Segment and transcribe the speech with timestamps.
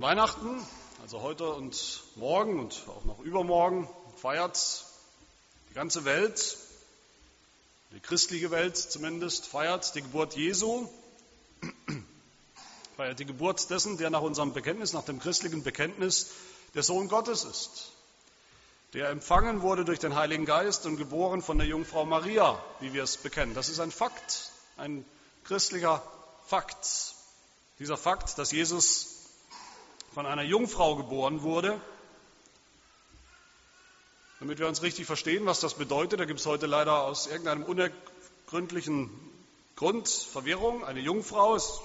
[0.00, 0.64] Weihnachten,
[1.02, 3.88] also heute und morgen und auch noch übermorgen,
[4.22, 4.84] feiert
[5.70, 6.56] die ganze Welt,
[7.90, 10.88] die christliche Welt zumindest, feiert die Geburt Jesu,
[12.96, 16.30] feiert die Geburt dessen, der nach unserem Bekenntnis, nach dem christlichen Bekenntnis
[16.74, 17.90] der Sohn Gottes ist,
[18.94, 23.02] der empfangen wurde durch den Heiligen Geist und geboren von der Jungfrau Maria, wie wir
[23.02, 23.52] es bekennen.
[23.52, 25.04] Das ist ein Fakt, ein
[25.42, 26.00] christlicher
[26.46, 27.16] Fakt.
[27.80, 29.17] Dieser Fakt, dass Jesus
[30.12, 31.80] von einer Jungfrau geboren wurde.
[34.40, 37.64] Damit wir uns richtig verstehen, was das bedeutet, da gibt es heute leider aus irgendeinem
[37.64, 39.10] unergründlichen
[39.74, 40.84] Grund Verwirrung.
[40.84, 41.80] Eine Jungfrau ist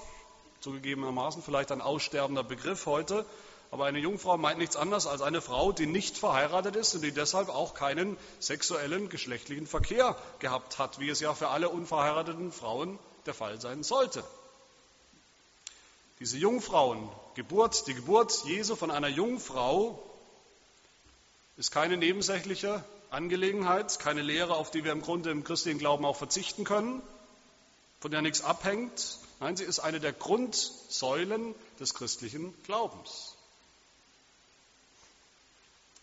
[0.60, 3.26] zugegebenermaßen vielleicht ein aussterbender Begriff heute,
[3.70, 7.12] aber eine Jungfrau meint nichts anderes als eine Frau, die nicht verheiratet ist und die
[7.12, 12.98] deshalb auch keinen sexuellen geschlechtlichen Verkehr gehabt hat, wie es ja für alle unverheirateten Frauen
[13.26, 14.22] der Fall sein sollte.
[16.20, 20.02] Diese Jungfrauengeburt, die Geburt Jesu von einer Jungfrau,
[21.56, 26.16] ist keine nebensächliche Angelegenheit, keine Lehre, auf die wir im Grunde im christlichen Glauben auch
[26.16, 27.02] verzichten können,
[28.00, 29.18] von der nichts abhängt.
[29.40, 33.34] Nein, sie ist eine der Grundsäulen des christlichen Glaubens.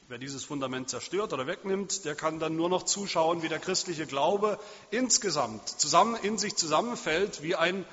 [0.08, 4.06] Wer dieses Fundament zerstört oder wegnimmt, der kann dann nur noch zuschauen, wie der christliche
[4.06, 7.86] Glaube insgesamt zusammen, in sich zusammenfällt wie ein,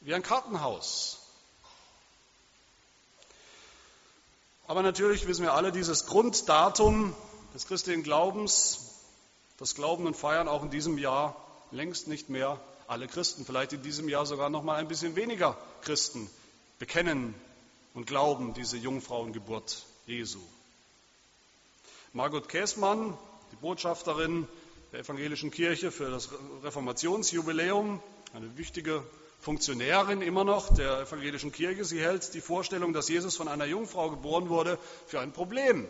[0.00, 1.19] wie ein Kartenhaus.
[4.70, 7.12] Aber natürlich wissen wir alle, dieses Grunddatum
[7.52, 9.00] des christlichen Glaubens,
[9.58, 11.34] das Glauben und Feiern auch in diesem Jahr
[11.72, 15.58] längst nicht mehr alle Christen, vielleicht in diesem Jahr sogar noch mal ein bisschen weniger
[15.82, 16.30] Christen
[16.78, 17.34] bekennen
[17.94, 20.38] und glauben diese Jungfrauengeburt Jesu.
[22.12, 23.18] Margot Käßmann,
[23.50, 24.46] die Botschafterin
[24.92, 26.28] der evangelischen Kirche für das
[26.62, 28.00] Reformationsjubiläum,
[28.34, 29.02] eine wichtige
[29.40, 31.84] Funktionärin immer noch der evangelischen Kirche.
[31.84, 35.88] Sie hält die Vorstellung, dass Jesus von einer Jungfrau geboren wurde, für ein Problem.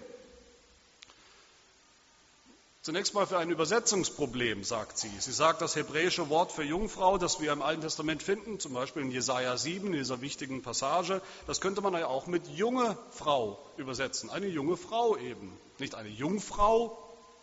[2.83, 5.11] Zunächst mal für ein Übersetzungsproblem, sagt sie.
[5.19, 9.03] Sie sagt, das hebräische Wort für Jungfrau, das wir im Alten Testament finden, zum Beispiel
[9.03, 13.59] in Jesaja 7, in dieser wichtigen Passage, das könnte man ja auch mit junge Frau
[13.77, 14.31] übersetzen.
[14.31, 15.53] Eine junge Frau eben.
[15.79, 16.97] Nicht eine Jungfrau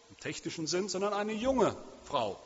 [0.09, 2.39] im technischen Sinn, sondern eine junge Frau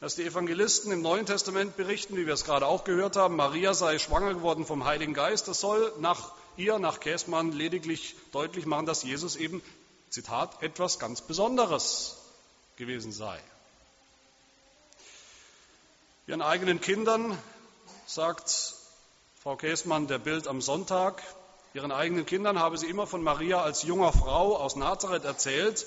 [0.00, 3.74] dass die Evangelisten im Neuen Testament berichten, wie wir es gerade auch gehört haben, Maria
[3.74, 5.48] sei schwanger geworden vom Heiligen Geist.
[5.48, 9.62] Das soll nach ihr, nach Käßmann, lediglich deutlich machen, dass Jesus eben,
[10.10, 12.18] Zitat, etwas ganz Besonderes
[12.76, 13.40] gewesen sei.
[16.26, 17.36] Ihren eigenen Kindern,
[18.06, 18.74] sagt
[19.42, 21.22] Frau Käßmann, der Bild am Sonntag,
[21.74, 25.86] ihren eigenen Kindern habe sie immer von Maria als junger Frau aus Nazareth erzählt,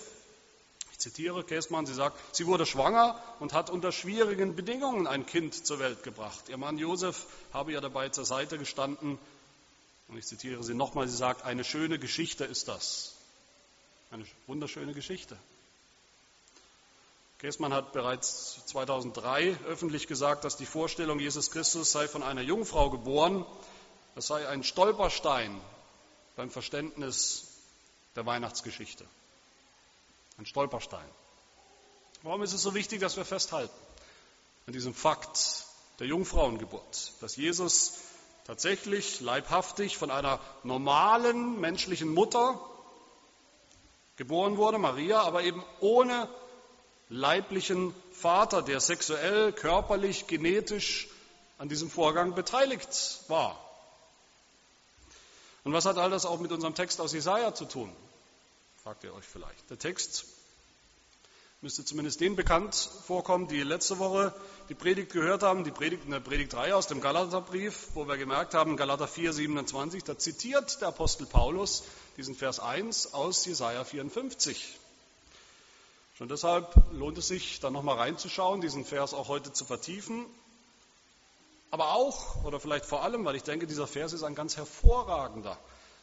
[1.08, 5.80] zitiere Käßmann, sie sagt, sie wurde schwanger und hat unter schwierigen Bedingungen ein Kind zur
[5.80, 6.50] Welt gebracht.
[6.50, 9.18] Ihr Mann Josef habe ihr dabei zur Seite gestanden.
[10.10, 13.16] Und ich zitiere sie nochmal, sie sagt, eine schöne Geschichte ist das.
[14.12, 15.38] Eine wunderschöne Geschichte.
[17.40, 22.90] Käßmann hat bereits 2003 öffentlich gesagt, dass die Vorstellung, Jesus Christus sei von einer Jungfrau
[22.90, 23.46] geboren,
[24.16, 25.62] das sei ein Stolperstein
[26.36, 27.48] beim Verständnis
[28.16, 29.06] der Weihnachtsgeschichte.
[30.38, 31.10] Ein Stolperstein.
[32.24, 33.74] Warum ist es so wichtig, dass wir festhalten
[34.68, 35.66] an diesem Fakt
[36.00, 37.94] der Jungfrauengeburt, dass Jesus
[38.46, 42.60] tatsächlich leibhaftig von einer normalen menschlichen Mutter
[44.18, 46.30] geboren wurde, Maria, aber eben ohne
[47.10, 51.08] leiblichen Vater, der sexuell, körperlich, genetisch
[51.58, 53.60] an diesem Vorgang beteiligt war.
[55.64, 57.92] Und was hat all das auch mit unserem Text aus Jesaja zu tun?
[58.88, 59.70] Fragt ihr euch vielleicht.
[59.70, 60.24] Der Text
[61.60, 62.74] müsste zumindest denen bekannt
[63.06, 64.34] vorkommen, die letzte Woche
[64.70, 68.16] die Predigt gehört haben, die Predigt in der Predigt 3 aus dem Galaterbrief, wo wir
[68.16, 71.84] gemerkt haben, Galater 4, 27, da zitiert der Apostel Paulus
[72.16, 74.80] diesen Vers 1 aus Jesaja 54.
[76.18, 80.26] Schon deshalb lohnt es sich, da nochmal reinzuschauen, diesen Vers auch heute zu vertiefen.
[81.72, 85.60] Aber auch, oder vielleicht vor allem, weil ich denke, dieser Vers ist ein ganz hervorragender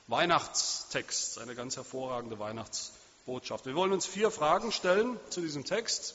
[0.07, 3.65] Weihnachtstext, eine ganz hervorragende Weihnachtsbotschaft.
[3.65, 6.15] Wir wollen uns vier Fragen stellen zu diesem Text.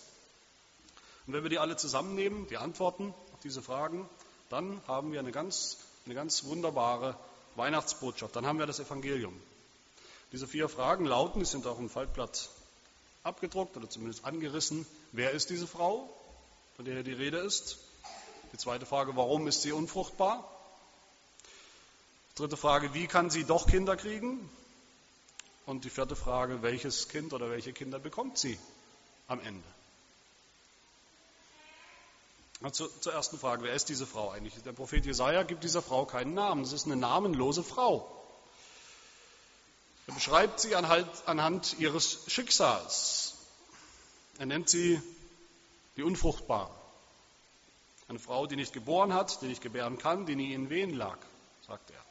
[1.25, 4.07] Und wenn wir die alle zusammennehmen, die Antworten auf diese Fragen,
[4.50, 7.18] dann haben wir eine ganz, eine ganz wunderbare
[7.56, 8.36] Weihnachtsbotschaft.
[8.36, 9.33] Dann haben wir das Evangelium.
[10.31, 12.50] Diese vier Fragen lauten, die sind auch im Faltblatt
[13.24, 14.86] abgedruckt oder zumindest angerissen.
[15.13, 16.07] Wer ist diese Frau,
[16.75, 17.80] von der hier die Rede ist?
[18.53, 20.58] Die zweite Frage, warum ist sie unfruchtbar?
[22.39, 24.50] Dritte Frage, wie kann sie doch Kinder kriegen?
[25.65, 28.57] Und die vierte Frage, welches Kind oder welche Kinder bekommt sie
[29.27, 29.68] am Ende?
[32.62, 34.53] Also zur ersten Frage, wer ist diese Frau eigentlich?
[34.63, 36.63] Der Prophet Jesaja gibt dieser Frau keinen Namen.
[36.63, 38.09] Es ist eine namenlose Frau.
[40.07, 43.36] Er beschreibt sie anhand ihres Schicksals.
[44.38, 45.01] Er nennt sie
[45.97, 46.74] die Unfruchtbare.
[48.07, 51.18] Eine Frau, die nicht geboren hat, die nicht gebären kann, die nie in Wehen lag,
[51.68, 52.08] sagt er.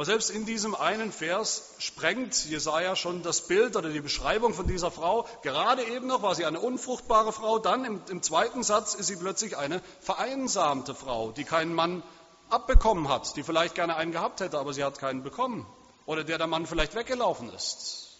[0.00, 4.66] Aber selbst in diesem einen Vers sprengt Jesaja schon das Bild oder die Beschreibung von
[4.66, 5.28] dieser Frau.
[5.42, 9.16] Gerade eben noch war sie eine unfruchtbare Frau, dann im, im zweiten Satz ist sie
[9.16, 12.02] plötzlich eine vereinsamte Frau, die keinen Mann
[12.48, 15.66] abbekommen hat, die vielleicht gerne einen gehabt hätte, aber sie hat keinen bekommen.
[16.06, 18.16] Oder der der Mann vielleicht weggelaufen ist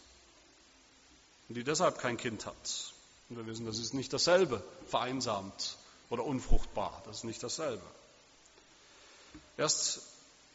[1.49, 2.93] und die deshalb kein Kind hat.
[3.31, 5.79] Und wir wissen, das ist nicht dasselbe, vereinsamt
[6.11, 7.87] oder unfruchtbar, das ist nicht dasselbe.
[9.57, 10.10] Erst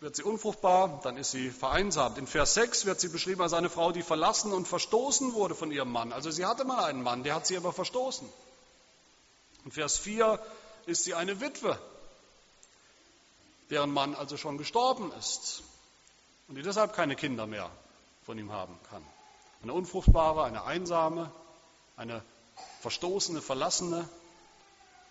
[0.06, 2.20] wird sie unfruchtbar, dann ist sie vereinsamt.
[2.20, 5.72] In Vers 6 wird sie beschrieben als eine Frau, die verlassen und verstoßen wurde von
[5.72, 6.14] ihrem Mann.
[6.14, 8.30] Also sie hatte mal einen Mann, der hat sie aber verstoßen.
[9.66, 10.40] In Vers 4
[10.86, 11.80] ist sie eine Witwe,
[13.72, 15.64] deren Mann also schon gestorben ist
[16.48, 17.72] und die deshalb keine Kinder mehr
[18.28, 19.04] von ihm haben kann.
[19.64, 21.32] Eine unfruchtbare, eine einsame,
[21.98, 22.24] eine
[22.82, 24.08] verstoßene, verlassene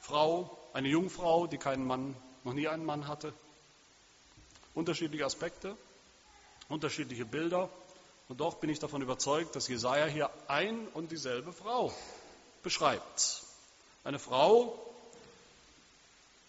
[0.00, 2.14] Frau, eine Jungfrau, die keinen Mann,
[2.44, 3.34] noch nie einen Mann hatte.
[4.74, 5.76] Unterschiedliche Aspekte,
[6.68, 7.68] unterschiedliche Bilder.
[8.28, 11.92] Und doch bin ich davon überzeugt, dass Jesaja hier ein und dieselbe Frau
[12.62, 13.42] beschreibt.
[14.02, 14.78] Eine Frau,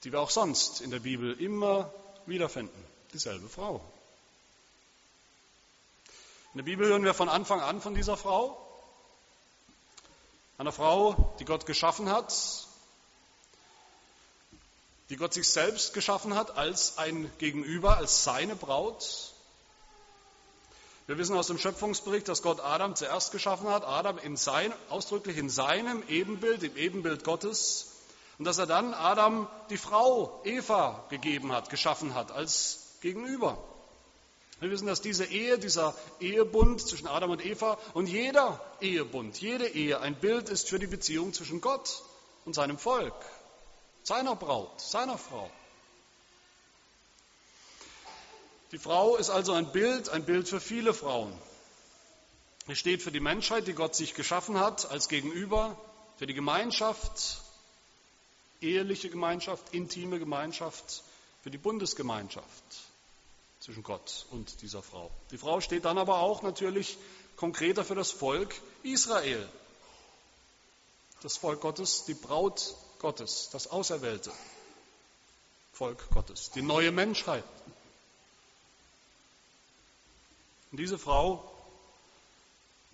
[0.04, 1.92] die wir auch sonst in der Bibel immer
[2.25, 2.86] wiederfinden.
[3.13, 3.81] Dieselbe Frau.
[6.54, 8.57] In der Bibel hören wir von Anfang an von dieser Frau.
[10.57, 12.33] Einer Frau, die Gott geschaffen hat,
[15.09, 19.33] die Gott sich selbst geschaffen hat als ein Gegenüber, als seine Braut.
[21.07, 25.37] Wir wissen aus dem Schöpfungsbericht, dass Gott Adam zuerst geschaffen hat, Adam in sein, ausdrücklich
[25.37, 27.91] in seinem Ebenbild, im Ebenbild Gottes,
[28.39, 33.57] und dass er dann Adam die Frau Eva gegeben hat, geschaffen hat als Gegenüber.
[34.59, 39.67] Wir wissen, dass diese Ehe, dieser Ehebund zwischen Adam und Eva und jeder Ehebund, jede
[39.67, 42.03] Ehe ein Bild ist für die Beziehung zwischen Gott
[42.45, 43.13] und seinem Volk
[44.05, 45.49] seiner Braut, seiner Frau.
[48.71, 51.33] Die Frau ist also ein Bild, ein Bild für viele Frauen.
[52.67, 55.77] Es steht für die Menschheit, die Gott sich geschaffen hat, als Gegenüber,
[56.17, 57.41] für die Gemeinschaft,
[58.61, 61.03] eheliche Gemeinschaft, intime Gemeinschaft,
[61.41, 62.63] für die Bundesgemeinschaft
[63.59, 65.09] zwischen Gott und dieser Frau.
[65.31, 66.97] Die Frau steht dann aber auch natürlich
[67.37, 68.53] konkreter für das Volk
[68.83, 69.47] Israel.
[71.21, 72.75] Das Volk Gottes, die Braut
[73.05, 74.31] Gottes, das auserwählte
[75.73, 77.43] Volk Gottes, die neue Menschheit.
[80.71, 81.47] Und diese Frau,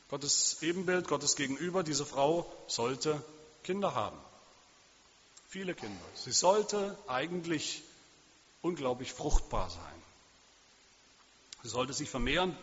[0.10, 3.24] Gottes Ebenbild, Gottes Gegenüber, diese Frau sollte
[3.64, 4.18] Kinder haben.
[5.48, 6.06] Viele Kinder.
[6.16, 7.82] Sie sollte eigentlich
[8.62, 10.04] unglaublich fruchtbar sein.
[11.64, 12.58] Sie sollte sich vermehren.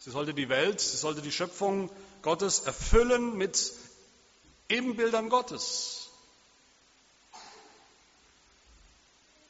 [0.00, 1.88] Sie sollte die Welt, sie sollte die Schöpfung
[2.22, 3.72] Gottes erfüllen mit
[4.68, 6.07] Ebenbildern Gottes.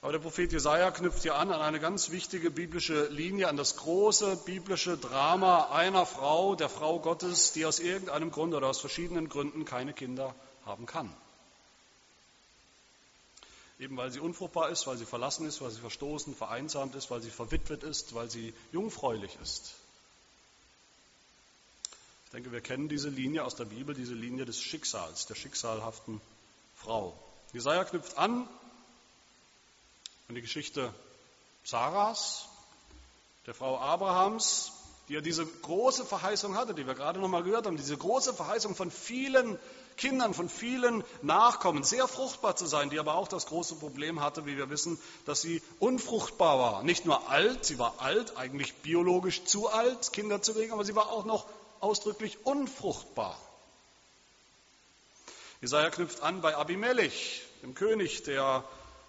[0.01, 3.77] Aber der Prophet Jesaja knüpft hier an an eine ganz wichtige biblische Linie, an das
[3.77, 9.29] große biblische Drama einer Frau, der Frau Gottes, die aus irgendeinem Grund oder aus verschiedenen
[9.29, 11.13] Gründen keine Kinder haben kann.
[13.81, 17.21] Eben weil sie unfruchtbar ist, weil sie verlassen ist, weil sie verstoßen, vereinsamt ist, weil
[17.21, 19.75] sie verwitwet ist, weil sie jungfräulich ist.
[22.27, 26.21] Ich denke, wir kennen diese Linie aus der Bibel, diese Linie des Schicksals, der schicksalhaften
[26.77, 27.19] Frau.
[27.53, 28.49] Jesaja knüpft an
[30.29, 30.93] an die Geschichte
[31.65, 32.45] Sarahs,
[33.47, 34.73] der Frau Abrahams,
[35.09, 38.35] die ja diese große Verheißung hatte, die wir gerade noch mal gehört haben, diese große
[38.35, 39.59] Verheißung von vielen
[39.97, 44.45] Kindern, von vielen Nachkommen, sehr fruchtbar zu sein, die aber auch das große Problem hatte,
[44.45, 46.83] wie wir wissen, dass sie unfruchtbar war.
[46.83, 50.95] Nicht nur alt, sie war alt, eigentlich biologisch zu alt, Kinder zu kriegen, aber sie
[50.95, 51.47] war auch noch
[51.81, 53.35] ausdrücklich unfruchtbar.
[55.63, 58.63] Jesaja knüpft an bei Abimelech, dem König, der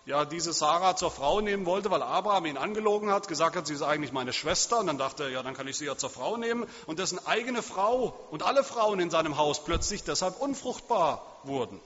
[0.06, 3.74] ja diese Sarah zur Frau nehmen wollte, weil Abraham ihn angelogen hat, gesagt hat, sie
[3.74, 4.80] ist eigentlich meine Schwester.
[4.80, 6.68] Und dann dachte er, ja, dann kann ich sie ja zur Frau nehmen.
[6.88, 11.80] Und dessen eigene Frau und alle Frauen in seinem Haus plötzlich deshalb unfruchtbar wurden,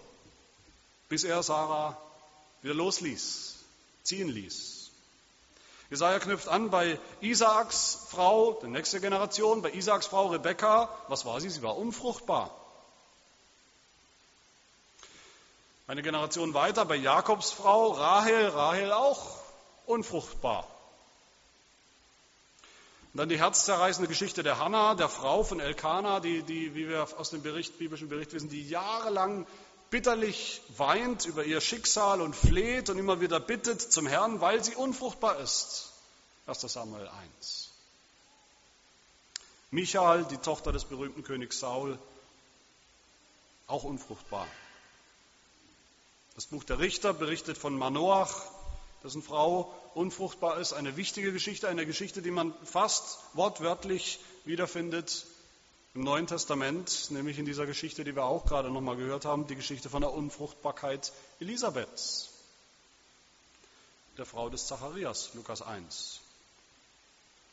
[1.09, 1.97] bis er Sarah
[2.61, 3.55] wieder losließ,
[4.03, 4.91] ziehen ließ.
[5.89, 10.89] Jesaja knüpft an bei Isaaks Frau, der nächste Generation, bei Isaaks Frau Rebekka.
[11.07, 11.49] Was war sie?
[11.49, 12.62] Sie war unfruchtbar.
[15.85, 19.37] Eine Generation weiter bei Jakobs Frau Rahel, Rahel auch
[19.85, 20.67] unfruchtbar.
[23.11, 27.07] Und dann die herzzerreißende Geschichte der Hannah, der Frau von Elkanah, die, die, wie wir
[27.19, 29.45] aus dem Bericht, biblischen Bericht wissen, die jahrelang
[29.89, 34.75] bitterlich weint über ihr Schicksal und fleht und immer wieder bittet zum Herrn, weil sie
[34.75, 35.91] unfruchtbar ist.
[36.47, 36.61] 1.
[36.61, 37.71] Samuel 1.
[39.69, 41.99] Michael, die Tochter des berühmten Königs Saul,
[43.67, 44.47] auch unfruchtbar.
[46.35, 48.41] Das Buch der Richter berichtet von Manoach,
[49.03, 50.73] dessen Frau unfruchtbar ist.
[50.73, 55.27] Eine wichtige Geschichte, eine Geschichte, die man fast wortwörtlich wiederfindet
[55.93, 59.55] im Neuen Testament, nämlich in dieser Geschichte, die wir auch gerade nochmal gehört haben, die
[59.55, 62.31] Geschichte von der Unfruchtbarkeit Elisabeths,
[64.17, 66.19] der Frau des Zacharias, Lukas 1.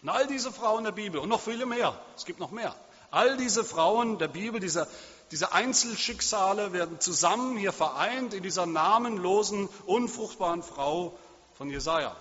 [0.00, 2.74] Und all diese Frauen der Bibel und noch viele mehr, es gibt noch mehr,
[3.10, 4.88] all diese Frauen der Bibel, diese,
[5.30, 11.16] diese Einzelschicksale werden zusammen hier vereint in dieser namenlosen, unfruchtbaren Frau
[11.56, 12.16] von Jesaja,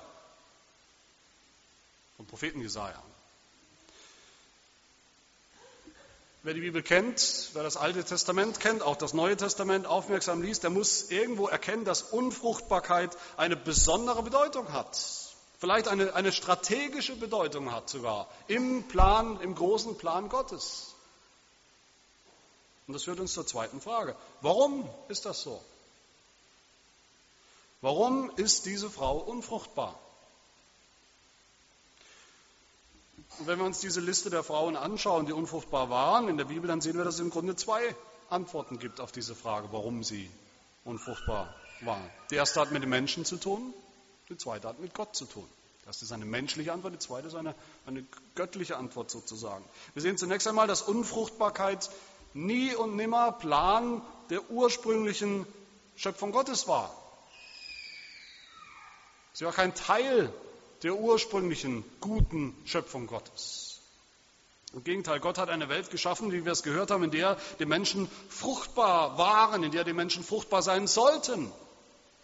[2.18, 3.01] vom Propheten Jesaja.
[6.42, 10.63] Wer die Bibel kennt, wer das Alte Testament kennt, auch das Neue Testament aufmerksam liest,
[10.63, 14.98] der muss irgendwo erkennen, dass Unfruchtbarkeit eine besondere Bedeutung hat.
[15.58, 20.88] Vielleicht eine, eine strategische Bedeutung hat sogar im Plan, im großen Plan Gottes.
[22.89, 24.15] Und das führt uns zur zweiten Frage.
[24.41, 25.63] Warum ist das so?
[27.81, 29.93] Warum ist diese Frau unfruchtbar?
[33.38, 36.67] Und wenn wir uns diese Liste der Frauen anschauen, die unfruchtbar waren in der Bibel,
[36.67, 37.96] dann sehen wir, dass es im Grunde zwei
[38.31, 40.27] Antworten gibt auf diese Frage, warum sie
[40.84, 42.10] unfruchtbar waren.
[42.31, 43.72] Die erste hat mit den Menschen zu tun,
[44.29, 45.48] die zweite hat mit Gott zu tun.
[45.86, 47.53] Das ist eine menschliche Antwort, die zweite ist eine,
[47.86, 48.03] eine
[48.34, 49.63] göttliche Antwort sozusagen.
[49.93, 51.88] Wir sehen zunächst einmal, dass Unfruchtbarkeit
[52.46, 55.46] nie und nimmer Plan der ursprünglichen
[55.96, 56.93] Schöpfung Gottes war.
[59.34, 60.34] Sie war kein Teil
[60.84, 63.79] der ursprünglichen guten Schöpfung Gottes.
[64.74, 67.65] Im Gegenteil, Gott hat eine Welt geschaffen, wie wir es gehört haben, in der die
[67.65, 71.51] Menschen fruchtbar waren, in der die Menschen fruchtbar sein sollten,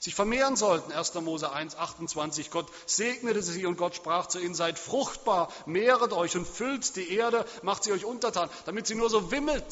[0.05, 0.91] sich vermehren sollten.
[0.91, 1.13] 1.
[1.15, 2.49] Mose 1, 28.
[2.49, 7.13] Gott segnete sie und Gott sprach zu ihnen, seid fruchtbar, mehret euch und füllt die
[7.13, 9.65] Erde, macht sie euch untertan, damit sie nur so wimmelt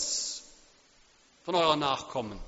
[1.46, 2.40] von euren Nachkommen.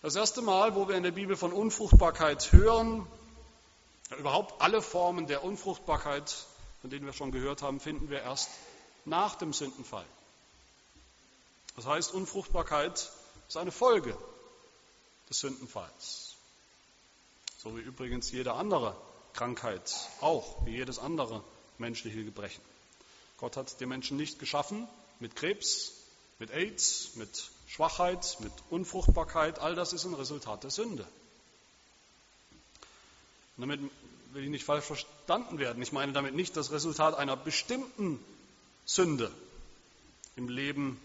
[0.00, 3.06] Das erste Mal, wo wir in der Bibel von Unfruchtbarkeit hören,
[4.18, 6.34] Überhaupt alle Formen der Unfruchtbarkeit,
[6.80, 8.50] von denen wir schon gehört haben, finden wir erst
[9.04, 10.04] nach dem Sündenfall.
[11.76, 13.10] Das heißt, Unfruchtbarkeit
[13.48, 14.16] ist eine Folge
[15.32, 16.36] des Sündenfalls.
[17.56, 18.94] So wie übrigens jede andere
[19.32, 21.42] Krankheit auch, wie jedes andere
[21.78, 22.60] menschliche Gebrechen.
[23.38, 24.86] Gott hat die Menschen nicht geschaffen
[25.20, 25.92] mit Krebs,
[26.38, 29.58] mit AIDS, mit Schwachheit, mit Unfruchtbarkeit.
[29.58, 31.08] All das ist ein Resultat der Sünde.
[33.56, 33.80] Und damit
[34.32, 35.82] will ich nicht falsch verstanden werden.
[35.82, 38.22] Ich meine damit nicht das Resultat einer bestimmten
[38.84, 39.32] Sünde
[40.36, 41.00] im Leben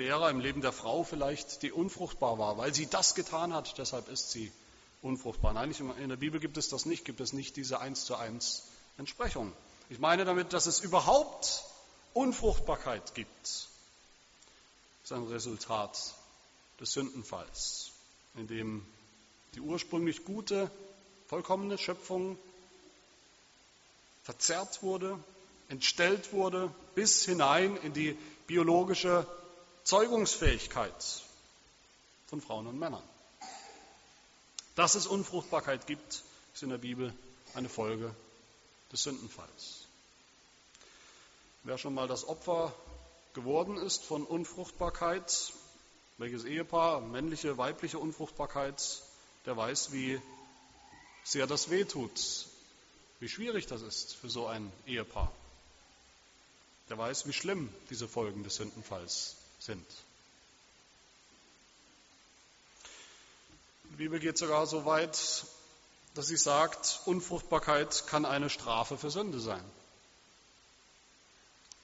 [0.00, 4.08] derer, im Leben der Frau vielleicht, die unfruchtbar war, weil sie das getan hat, deshalb
[4.08, 4.50] ist sie
[5.02, 5.52] unfruchtbar.
[5.52, 8.64] Nein, in der Bibel gibt es das nicht, gibt es nicht diese eins zu eins
[8.96, 9.52] Entsprechung.
[9.90, 11.64] Ich meine damit, dass es überhaupt
[12.14, 13.46] Unfruchtbarkeit gibt.
[15.02, 16.14] Ist ein Resultat
[16.80, 17.90] des Sündenfalls,
[18.36, 18.86] in dem
[19.54, 20.70] die ursprünglich gute
[21.28, 22.38] vollkommene Schöpfung
[24.22, 25.18] verzerrt wurde,
[25.68, 28.16] entstellt wurde, bis hinein in die
[28.46, 29.26] biologische
[29.90, 31.24] Zeugungsfähigkeit
[32.28, 33.02] von Frauen und Männern.
[34.76, 36.22] Dass es Unfruchtbarkeit gibt,
[36.54, 37.12] ist in der Bibel
[37.54, 38.14] eine Folge
[38.92, 39.88] des Sündenfalls.
[41.64, 42.72] Wer schon mal das Opfer
[43.34, 45.52] geworden ist von Unfruchtbarkeit,
[46.18, 49.02] welches Ehepaar, männliche, weibliche Unfruchtbarkeit,
[49.44, 50.22] der weiß, wie
[51.24, 52.46] sehr das wehtut,
[53.18, 55.32] wie schwierig das ist für so ein Ehepaar.
[56.90, 59.86] Der weiß, wie schlimm diese Folgen des Sündenfalls sind.
[63.84, 65.44] Die Bibel geht sogar so weit,
[66.14, 69.64] dass sie sagt, Unfruchtbarkeit kann eine Strafe für Sünde sein.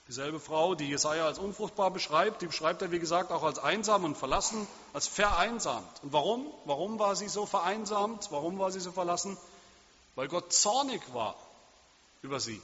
[0.09, 4.05] Dieselbe Frau, die Jesaja als unfruchtbar beschreibt, die beschreibt er, wie gesagt, auch als einsam
[4.05, 6.03] und verlassen, als vereinsamt.
[6.03, 6.47] Und warum?
[6.65, 8.29] Warum war sie so vereinsamt?
[8.31, 9.37] Warum war sie so verlassen?
[10.15, 11.37] Weil Gott zornig war
[12.23, 12.63] über sie,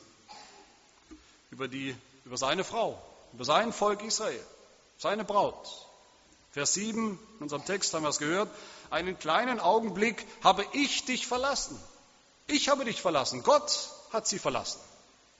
[1.51, 3.01] über, die, über seine Frau,
[3.33, 4.47] über sein Volk Israel,
[5.03, 5.69] seine Braut.
[6.53, 8.49] Vers 7 in unserem Text haben wir es gehört.
[8.91, 11.79] Einen kleinen Augenblick habe ich dich verlassen.
[12.47, 13.43] Ich habe dich verlassen.
[13.43, 14.81] Gott hat sie verlassen.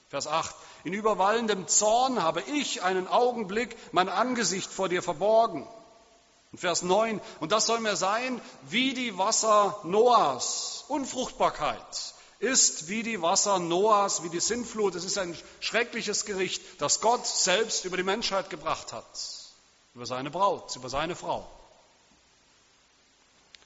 [0.09, 0.53] Vers 8.
[0.83, 5.67] In überwallendem Zorn habe ich einen Augenblick mein Angesicht vor dir verborgen.
[6.51, 7.21] Und Vers 9.
[7.39, 10.83] Und das soll mir sein wie die Wasser Noahs.
[10.87, 14.95] Unfruchtbarkeit ist wie die Wasser Noahs, wie die Sintflut.
[14.95, 19.42] Es ist ein schreckliches Gericht, das Gott selbst über die Menschheit gebracht hat.
[19.95, 21.47] Über seine Braut, über seine Frau.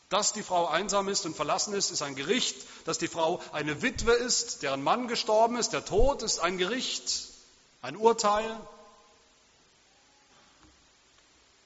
[0.10, 2.55] Dass die Frau einsam ist und verlassen ist, ist ein Gericht.
[2.86, 7.29] Dass die Frau eine Witwe ist, deren Mann gestorben ist, der Tod ist ein Gericht,
[7.81, 8.60] ein Urteil.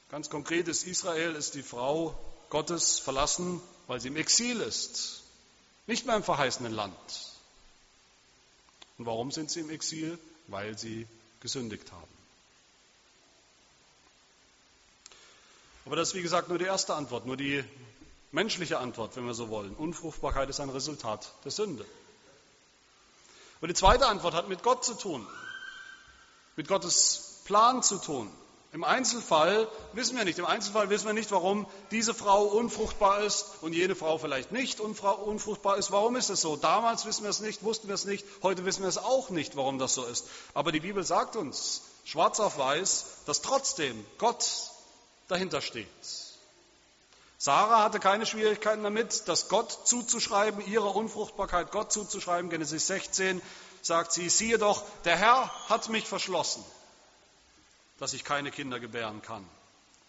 [0.09, 2.15] Ganz konkret ist Israel, ist die Frau
[2.49, 5.21] Gottes verlassen, weil sie im Exil ist,
[5.87, 6.95] nicht mehr im verheißenen Land.
[8.97, 10.19] Und warum sind sie im Exil?
[10.47, 11.07] Weil sie
[11.39, 12.20] gesündigt haben.
[15.91, 17.65] Aber das ist, wie gesagt, nur die erste Antwort, nur die
[18.31, 19.75] menschliche Antwort, wenn wir so wollen.
[19.75, 21.85] Unfruchtbarkeit ist ein Resultat der Sünde.
[23.59, 25.27] Und die zweite Antwort hat mit Gott zu tun,
[26.55, 28.31] mit Gottes Plan zu tun.
[28.71, 33.45] Im Einzelfall wissen wir nicht, im Einzelfall wissen wir nicht, warum diese Frau unfruchtbar ist
[33.59, 35.91] und jene Frau vielleicht nicht unfruchtbar ist.
[35.91, 36.55] Warum ist es so?
[36.55, 39.57] Damals wissen wir es nicht, wussten wir es nicht, heute wissen wir es auch nicht,
[39.57, 40.25] warum das so ist.
[40.53, 44.70] Aber die Bibel sagt uns, schwarz auf weiß, dass trotzdem Gott
[45.31, 45.87] dahinter steht.
[47.37, 52.51] Sarah hatte keine Schwierigkeiten damit, das Gott zuzuschreiben, ihrer Unfruchtbarkeit Gott zuzuschreiben.
[52.51, 53.41] Genesis 16
[53.81, 56.63] sagt sie, siehe doch, der Herr hat mich verschlossen
[58.01, 59.47] dass ich keine Kinder gebären kann.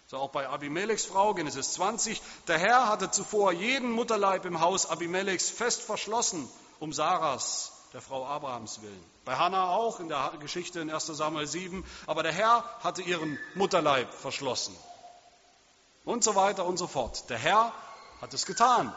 [0.06, 2.22] So auch bei Abimelechs Frau, Genesis 20.
[2.48, 6.48] Der Herr hatte zuvor jeden Mutterleib im Haus Abimelechs fest verschlossen,
[6.80, 9.04] um Sarahs, der Frau Abrahams willen.
[9.26, 11.84] Bei Hannah auch in der Geschichte in 1 Samuel 7.
[12.06, 14.74] Aber der Herr hatte ihren Mutterleib verschlossen.
[16.04, 17.28] Und so weiter und so fort.
[17.30, 17.72] Der Herr
[18.20, 18.92] hat es getan.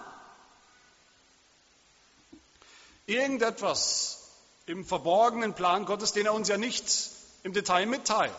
[3.05, 4.29] Irgendetwas
[4.65, 7.11] im verborgenen Plan Gottes, den er uns ja nicht
[7.43, 8.31] im Detail mitteilt.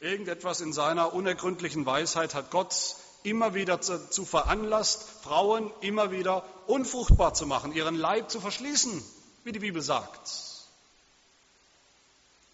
[0.00, 7.34] Irgendetwas in seiner unergründlichen Weisheit hat Gott immer wieder dazu veranlasst, Frauen immer wieder unfruchtbar
[7.34, 9.02] zu machen, ihren Leib zu verschließen,
[9.44, 10.30] wie die Bibel sagt.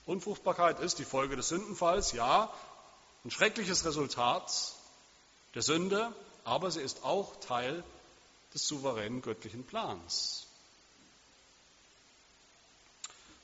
[0.07, 2.53] Unfruchtbarkeit ist die Folge des Sündenfalls, ja,
[3.25, 4.75] ein schreckliches Resultat
[5.55, 7.85] der Sünde, aber sie ist auch Teil
[8.55, 10.47] des souveränen göttlichen Plans.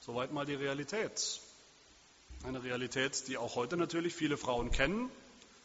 [0.01, 1.41] Soweit mal die Realität.
[2.45, 5.11] Eine Realität, die auch heute natürlich viele Frauen kennen.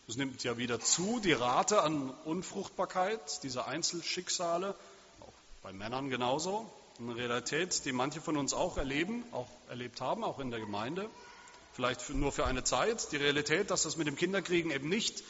[0.08, 4.76] Es nimmt ja wieder zu, die Rate an Unfruchtbarkeit, diese Einzelschicksale,
[5.20, 6.70] auch bei Männern genauso.
[7.00, 11.10] Eine Realität, die manche von uns auch erleben, auch erlebt haben, auch in der Gemeinde.
[11.74, 13.12] Vielleicht nur für eine Zeit.
[13.12, 15.24] Die Realität, dass das mit dem Kinderkriegen eben nicht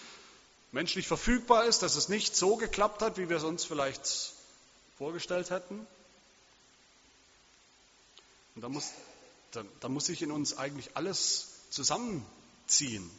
[0.72, 4.34] menschlich verfügbar ist, dass es nicht so geklappt hat, wie wir es uns vielleicht
[4.98, 5.86] vorgestellt hätten.
[8.56, 8.92] Und da muss
[9.52, 13.10] da, da muss sich in uns eigentlich alles zusammenziehen.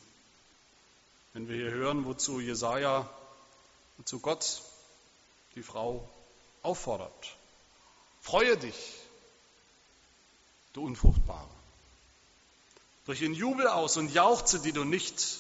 [1.33, 3.09] Wenn wir hier hören, wozu Jesaja,
[3.99, 4.63] wozu Gott
[5.55, 6.09] die Frau
[6.63, 7.37] auffordert.
[8.21, 8.95] Freue dich,
[10.73, 11.62] du Unfruchtbare.
[13.13, 15.39] Brich in Jubel aus und jauchze, die du nicht,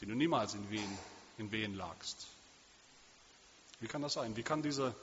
[0.00, 0.98] die du niemals in Wehen,
[1.36, 2.26] in Wehen lagst.
[3.80, 4.36] Wie kann das sein?
[4.36, 4.94] Wie kann diese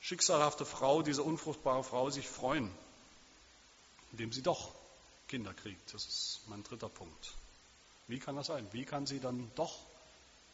[0.00, 2.68] schicksalhafte Frau, diese unfruchtbare Frau sich freuen?
[4.10, 4.72] indem sie doch
[5.28, 5.94] Kinder kriegt.
[5.94, 7.32] Das ist mein dritter Punkt.
[8.08, 8.66] Wie kann das sein?
[8.72, 9.78] Wie kann sie dann doch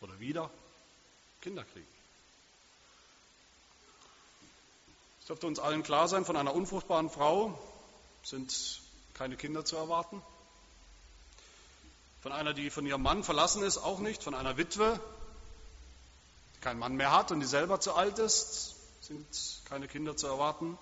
[0.03, 0.51] oder wieder
[1.41, 1.87] Kinder kriegen?
[5.21, 7.59] Es dürfte uns allen klar sein, von einer unfruchtbaren Frau
[8.25, 8.83] sind
[9.15, 10.21] keine Kinder zu erwarten.
[12.25, 14.23] Von einer, die von ihrem Mann verlassen ist, auch nicht.
[14.23, 14.99] Von einer Witwe,
[16.57, 19.27] die keinen Mann mehr hat und die selber zu alt ist, sind
[19.67, 20.79] keine Kinder zu erwarten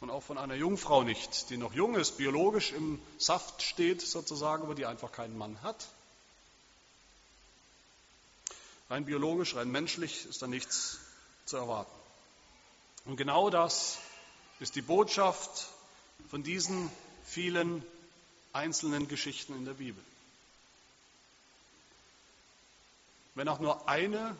[0.00, 4.62] und auch von einer Jungfrau nicht, die noch jung ist, biologisch im Saft steht sozusagen,
[4.62, 5.88] aber die einfach keinen Mann hat.
[8.88, 11.00] Rein biologisch, rein menschlich ist da nichts
[11.44, 11.92] zu erwarten.
[13.04, 13.98] Und genau das
[14.58, 15.68] ist die Botschaft
[16.30, 16.90] von diesen
[17.26, 17.84] vielen
[18.52, 20.02] einzelnen Geschichten in der Bibel.
[23.34, 24.36] Wenn auch nur eine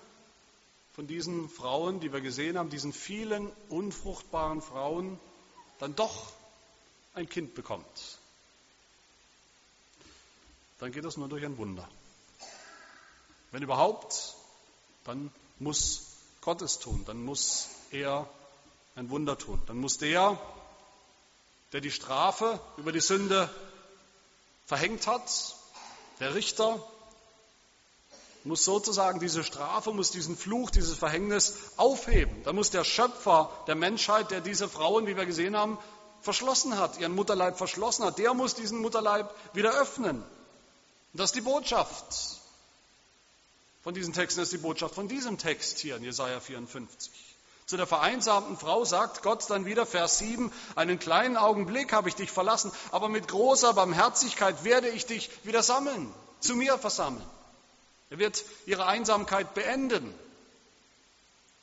[0.94, 5.20] von diesen Frauen, die wir gesehen haben, diesen vielen unfruchtbaren Frauen,
[5.78, 6.32] dann doch
[7.14, 8.18] ein Kind bekommt,
[10.78, 11.88] dann geht das nur durch ein Wunder.
[13.52, 14.34] Wenn überhaupt,
[15.04, 16.06] dann muss
[16.40, 18.28] Gott es tun, dann muss er
[18.94, 19.62] ein Wunder tun.
[19.66, 20.38] Dann muss der,
[21.72, 23.48] der die Strafe über die Sünde
[24.68, 25.56] verhängt hat,
[26.20, 26.78] der Richter,
[28.44, 32.42] muss sozusagen diese Strafe, muss diesen Fluch, dieses Verhängnis aufheben.
[32.44, 35.78] Da muss der Schöpfer der Menschheit, der diese Frauen, wie wir gesehen haben,
[36.20, 40.18] verschlossen hat, ihren Mutterleib verschlossen hat, der muss diesen Mutterleib wieder öffnen.
[40.22, 42.38] Und das ist die Botschaft
[43.82, 47.27] von diesen Texten, das ist die Botschaft von diesem Text hier in Jesaja 54.
[47.68, 52.14] Zu der vereinsamten Frau sagt Gott dann wieder, Vers 7, einen kleinen Augenblick habe ich
[52.14, 57.28] dich verlassen, aber mit großer Barmherzigkeit werde ich dich wieder sammeln, zu mir versammeln.
[58.08, 60.14] Er wird ihre Einsamkeit beenden,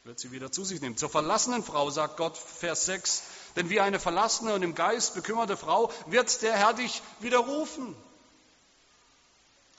[0.04, 0.96] wird sie wieder zu sich nehmen.
[0.96, 3.24] Zur verlassenen Frau sagt Gott, Vers 6,
[3.56, 7.96] denn wie eine verlassene und im Geist bekümmerte Frau wird der Herr dich widerrufen.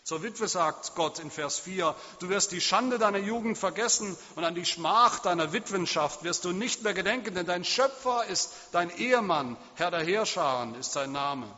[0.07, 4.45] Zur Witwe sagt Gott in Vers 4, du wirst die Schande deiner Jugend vergessen und
[4.45, 8.97] an die Schmach deiner Witwenschaft wirst du nicht mehr gedenken, denn dein Schöpfer ist dein
[8.99, 11.49] Ehemann, Herr der Heerscharen ist sein Name.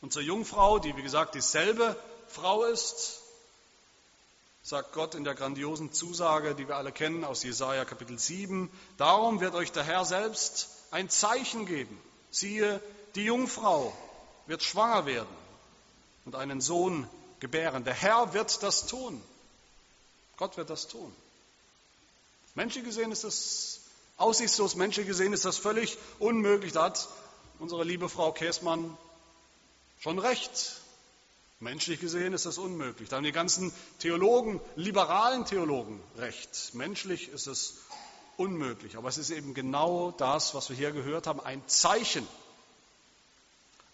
[0.00, 1.94] Und zur Jungfrau, die wie gesagt dieselbe
[2.28, 3.20] Frau ist,
[4.62, 9.42] sagt Gott in der grandiosen Zusage, die wir alle kennen aus Jesaja Kapitel 7, darum
[9.42, 12.00] wird euch der Herr selbst ein Zeichen geben.
[12.30, 12.80] Siehe,
[13.14, 13.94] die Jungfrau
[14.46, 15.43] wird schwanger werden
[16.24, 17.08] und einen Sohn
[17.40, 17.84] gebären.
[17.84, 19.20] Der Herr wird das tun.
[20.36, 21.14] Gott wird das tun.
[22.54, 23.80] Menschlich gesehen ist das
[24.16, 26.72] aussichtslos, menschlich gesehen ist das völlig unmöglich.
[26.72, 27.08] Da hat
[27.58, 28.96] unsere liebe Frau Käßmann
[29.98, 30.80] schon recht.
[31.60, 33.08] Menschlich gesehen ist das unmöglich.
[33.08, 36.74] Da haben die ganzen Theologen, liberalen Theologen recht.
[36.74, 37.74] Menschlich ist es
[38.36, 38.96] unmöglich.
[38.96, 42.26] Aber es ist eben genau das, was wir hier gehört haben, ein Zeichen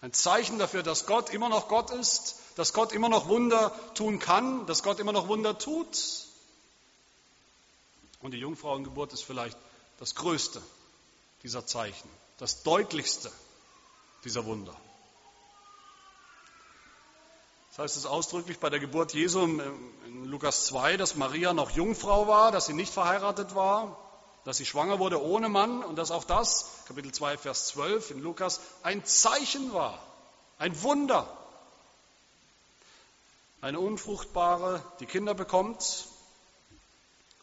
[0.01, 4.19] ein Zeichen dafür, dass Gott immer noch Gott ist, dass Gott immer noch Wunder tun
[4.19, 6.27] kann, dass Gott immer noch Wunder tut.
[8.19, 9.57] Und die Jungfrauengeburt ist vielleicht
[9.99, 10.61] das größte
[11.43, 13.31] dieser Zeichen, das deutlichste
[14.23, 14.75] dieser Wunder.
[17.69, 22.27] Das heißt es ausdrücklich bei der Geburt Jesu in Lukas 2, dass Maria noch Jungfrau
[22.27, 23.97] war, dass sie nicht verheiratet war,
[24.43, 28.21] dass sie schwanger wurde ohne Mann und dass auch das, Kapitel 2, Vers 12 in
[28.21, 29.99] Lukas, ein Zeichen war,
[30.57, 31.27] ein Wunder.
[33.61, 36.07] Eine Unfruchtbare, die Kinder bekommt,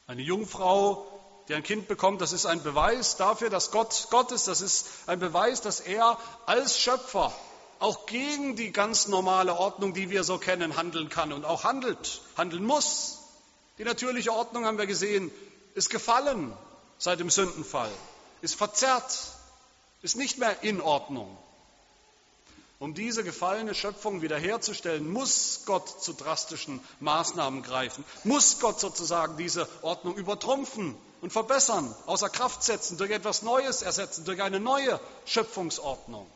[0.09, 1.07] eine Jungfrau,
[1.49, 4.89] die ein Kind bekommt, das ist ein Beweis dafür, dass Gott Gott ist, das ist
[5.07, 7.33] ein Beweis, dass er als Schöpfer
[7.79, 12.21] auch gegen die ganz normale Ordnung, die wir so kennen, handeln kann und auch handelt,
[12.37, 13.19] handeln muss.
[13.79, 15.31] Die natürliche Ordnung, haben wir gesehen,
[15.75, 16.53] ist gefallen
[16.99, 17.91] seit dem Sündenfall,
[18.41, 19.19] ist verzerrt,
[20.03, 21.37] ist nicht mehr in Ordnung.
[22.81, 29.69] Um diese gefallene Schöpfung wiederherzustellen, muss Gott zu drastischen Maßnahmen greifen, muss Gott sozusagen diese
[29.83, 36.31] Ordnung übertrumpfen und verbessern, außer Kraft setzen, durch etwas Neues ersetzen, durch eine neue Schöpfungsordnung.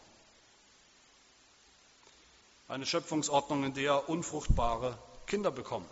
[2.67, 5.89] Eine Schöpfungsordnung, in der Unfruchtbare Kinder bekommen,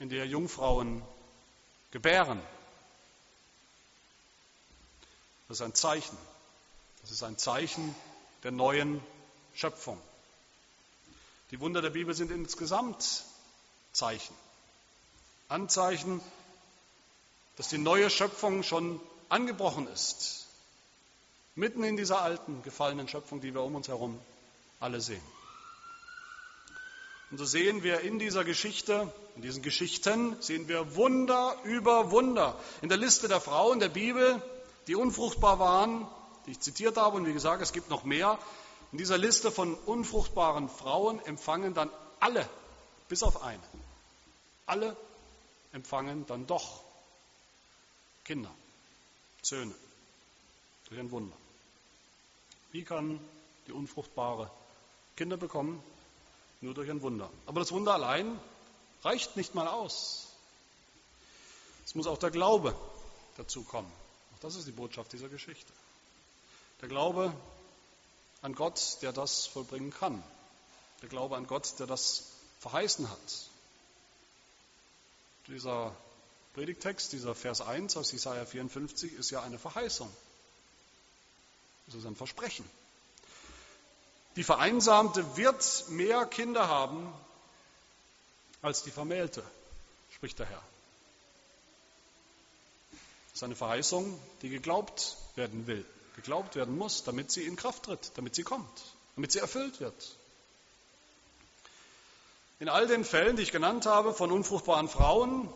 [0.00, 1.02] in der Jungfrauen
[1.92, 2.40] gebären,
[5.48, 6.16] das ist ein Zeichen.
[7.02, 7.94] Das ist ein Zeichen
[8.42, 9.00] der neuen
[9.54, 10.00] Schöpfung.
[11.50, 13.24] Die Wunder der Bibel sind insgesamt
[13.92, 14.34] Zeichen.
[15.48, 16.20] Anzeichen,
[17.56, 20.46] dass die neue Schöpfung schon angebrochen ist.
[21.54, 24.20] Mitten in dieser alten, gefallenen Schöpfung, die wir um uns herum
[24.80, 25.22] alle sehen.
[27.30, 32.58] Und so sehen wir in dieser Geschichte, in diesen Geschichten, sehen wir Wunder über Wunder.
[32.82, 34.42] In der Liste der Frauen der Bibel
[34.86, 36.06] die unfruchtbar waren,
[36.46, 38.38] die ich zitiert habe, und wie gesagt, es gibt noch mehr.
[38.92, 42.48] In dieser Liste von unfruchtbaren Frauen empfangen dann alle,
[43.08, 43.62] bis auf eine,
[44.66, 44.96] alle
[45.72, 46.80] empfangen dann doch
[48.24, 48.50] Kinder,
[49.42, 49.74] Söhne,
[50.88, 51.36] durch ein Wunder.
[52.72, 53.20] Wie kann
[53.66, 54.50] die Unfruchtbare
[55.16, 55.82] Kinder bekommen?
[56.60, 57.30] Nur durch ein Wunder.
[57.46, 58.40] Aber das Wunder allein
[59.02, 60.28] reicht nicht mal aus.
[61.84, 62.74] Es muss auch der Glaube
[63.36, 63.92] dazu kommen.
[64.36, 65.72] Auch das ist die Botschaft dieser Geschichte.
[66.82, 67.34] Der Glaube
[68.42, 70.22] an Gott, der das vollbringen kann.
[71.00, 72.24] Der Glaube an Gott, der das
[72.60, 73.48] verheißen hat.
[75.46, 75.96] Dieser
[76.52, 80.14] Predigtext, dieser Vers 1 aus Jesaja 54 ist ja eine Verheißung.
[81.88, 82.68] Es ist ein Versprechen.
[84.34, 87.10] Die Vereinsamte wird mehr Kinder haben
[88.60, 89.42] als die Vermählte,
[90.10, 90.62] spricht der Herr.
[93.36, 97.82] Das ist eine Verheißung, die geglaubt werden will, geglaubt werden muss, damit sie in Kraft
[97.82, 98.66] tritt, damit sie kommt,
[99.14, 100.16] damit sie erfüllt wird.
[102.60, 105.52] In all den Fällen, die ich genannt habe, von unfruchtbaren Frauen,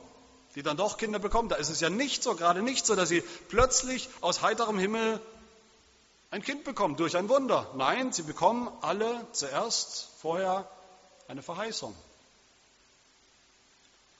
[0.56, 3.08] die dann doch Kinder bekommen, da ist es ja nicht so, gerade nicht so, dass
[3.08, 5.18] sie plötzlich aus heiterem Himmel
[6.30, 7.72] ein Kind bekommen durch ein Wunder.
[7.76, 10.70] Nein, sie bekommen alle zuerst vorher
[11.28, 11.96] eine Verheißung.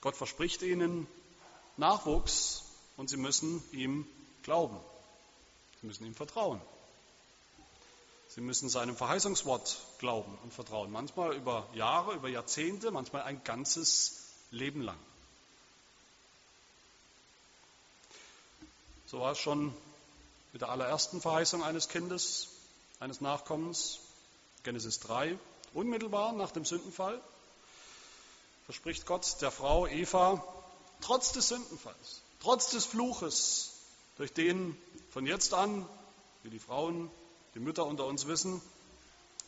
[0.01, 1.05] Gott verspricht ihnen
[1.77, 2.63] Nachwuchs
[3.01, 4.05] und sie müssen ihm
[4.43, 4.79] glauben.
[5.79, 6.61] Sie müssen ihm vertrauen.
[8.27, 10.91] Sie müssen seinem Verheißungswort glauben und vertrauen.
[10.91, 14.99] Manchmal über Jahre, über Jahrzehnte, manchmal ein ganzes Leben lang.
[19.07, 19.73] So war es schon
[20.53, 22.49] mit der allerersten Verheißung eines Kindes,
[22.99, 23.97] eines Nachkommens,
[24.61, 25.39] Genesis 3,
[25.73, 27.19] unmittelbar nach dem Sündenfall.
[28.65, 30.43] verspricht Gott der Frau Eva,
[31.01, 33.71] trotz des Sündenfalls, trotz des Fluches,
[34.17, 34.77] durch den
[35.09, 35.87] von jetzt an,
[36.43, 37.09] wie die Frauen,
[37.55, 38.61] die Mütter unter uns wissen,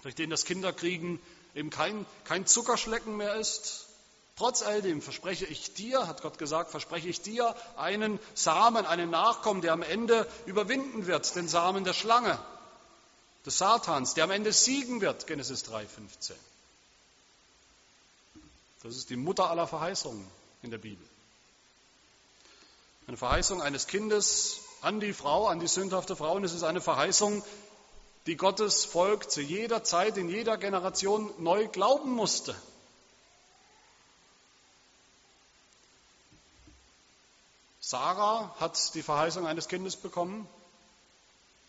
[0.02, 1.20] durch den das Kinderkriegen
[1.56, 3.88] eben kein, kein Zuckerschlecken mehr ist,
[4.36, 9.12] Trotz all dem verspreche ich dir, hat Gott gesagt, verspreche ich dir einen Samen, einen
[9.12, 12.40] Nachkommen, der am Ende überwinden wird, den Samen der Schlange,
[13.46, 16.36] des Satans, der am Ende siegen wird, Genesis 3, 15.
[18.82, 20.26] Das ist die Mutter aller Verheißungen
[20.64, 21.08] in der Bibel.
[23.08, 26.36] Eine Verheißung eines Kindes an die Frau, an die sündhafte Frau.
[26.36, 27.44] Und es ist eine Verheißung,
[28.26, 32.56] die Gottes Volk zu jeder Zeit, in jeder Generation neu glauben musste.
[37.82, 40.48] Sarah hat die Verheißung eines Kindes bekommen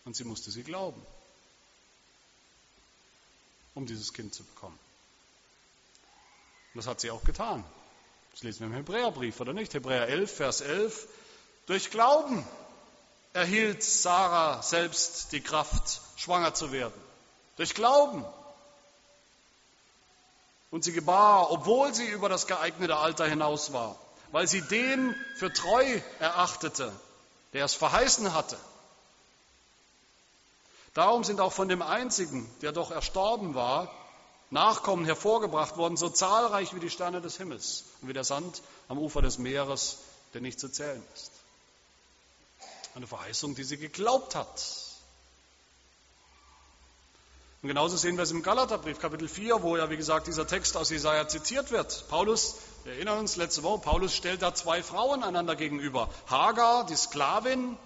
[0.05, 1.05] und sie musste sie glauben,
[3.73, 4.79] um dieses Kind zu bekommen.
[6.73, 7.65] Und das hat sie auch getan.
[8.31, 9.73] Das lesen wir im Hebräerbrief, oder nicht?
[9.73, 11.07] Hebräer 11, Vers 11.
[11.65, 12.45] Durch Glauben
[13.33, 16.99] erhielt Sarah selbst die Kraft, schwanger zu werden.
[17.57, 18.23] Durch Glauben.
[20.71, 23.95] Und sie gebar, obwohl sie über das geeignete Alter hinaus war,
[24.31, 26.91] weil sie den für treu erachtete,
[27.53, 28.57] der es verheißen hatte.
[30.93, 33.91] Darum sind auch von dem einzigen, der doch erstorben war,
[34.51, 38.99] Nachkommen hervorgebracht worden, so zahlreich wie die Sterne des Himmels und wie der Sand am
[38.99, 39.97] Ufer des Meeres,
[40.33, 41.31] der nicht zu zählen ist.
[42.95, 44.63] Eine Verheißung, die sie geglaubt hat.
[47.61, 50.77] Und genauso sehen wir es im Galaterbrief, Kapitel 4, wo ja, wie gesagt, dieser Text
[50.77, 52.07] aus Jesaja zitiert wird.
[52.09, 56.09] Paulus, wir erinnern uns letzte Woche, Paulus stellt da zwei Frauen einander gegenüber.
[56.27, 57.77] Hagar, die Sklavin,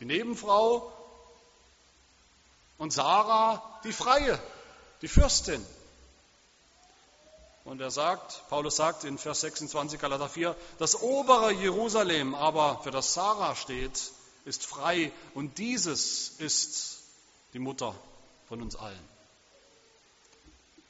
[0.00, 0.90] die Nebenfrau,
[2.78, 4.38] und Sarah, die Freie,
[5.02, 5.64] die Fürstin.
[7.64, 12.90] Und er sagt, Paulus sagt in Vers 26 Galater 4, das obere Jerusalem aber, für
[12.90, 14.12] das Sarah steht,
[14.44, 16.98] ist frei und dieses ist
[17.52, 17.94] die Mutter
[18.48, 19.08] von uns allen.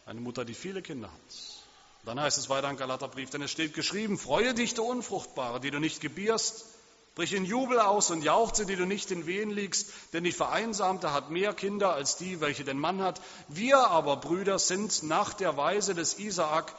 [0.06, 1.64] Eine Mutter, die viele Kinder hat.
[2.04, 5.70] Dann heißt es weiter im Galaterbrief, denn es steht geschrieben, freue dich, du Unfruchtbare, die
[5.70, 6.66] du nicht gebierst,
[7.14, 11.12] brich in Jubel aus und jauchze, die du nicht in Wehen liegst, denn die Vereinsamte
[11.12, 13.20] hat mehr Kinder als die, welche den Mann hat.
[13.48, 16.74] Wir aber, Brüder, sind nach der Weise des Isaak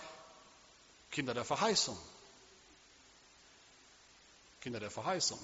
[1.12, 1.98] Kinder der Verheißung.
[4.62, 5.40] Kinder der Verheißung,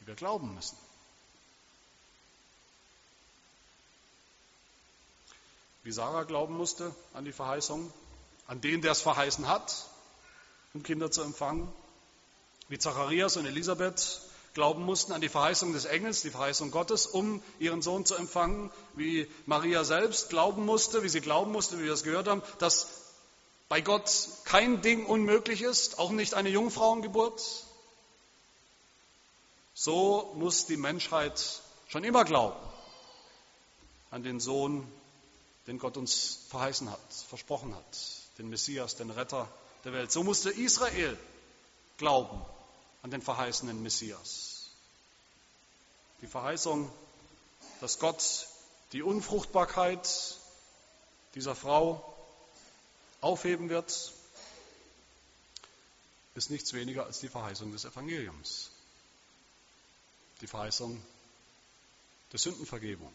[0.00, 0.76] die wir glauben müssen.
[5.82, 7.92] Wie Sarah glauben musste an die Verheißung,
[8.46, 9.86] an den, der es verheißen hat,
[10.74, 11.72] um Kinder zu empfangen,
[12.68, 14.20] wie Zacharias und Elisabeth
[14.54, 18.70] glauben mussten an die Verheißung des Engels, die Verheißung Gottes, um ihren Sohn zu empfangen,
[18.94, 22.88] wie Maria selbst glauben musste, wie sie glauben musste, wie wir es gehört haben, dass
[23.68, 24.10] bei Gott
[24.44, 27.40] kein Ding unmöglich ist, auch nicht eine Jungfrauengeburt.
[29.82, 32.60] So muss die Menschheit schon immer glauben
[34.10, 34.86] an den Sohn,
[35.66, 37.98] den Gott uns verheißen hat, versprochen hat,
[38.36, 39.48] den Messias, den Retter
[39.84, 40.12] der Welt.
[40.12, 41.16] So musste Israel
[41.96, 42.44] glauben
[43.00, 44.68] an den verheißenen Messias.
[46.20, 46.92] Die Verheißung,
[47.80, 48.48] dass Gott
[48.92, 50.36] die Unfruchtbarkeit
[51.34, 52.04] dieser Frau
[53.22, 54.12] aufheben wird,
[56.34, 58.72] ist nichts weniger als die Verheißung des Evangeliums.
[60.40, 61.00] Die Verheißung
[62.32, 63.12] der Sündenvergebung.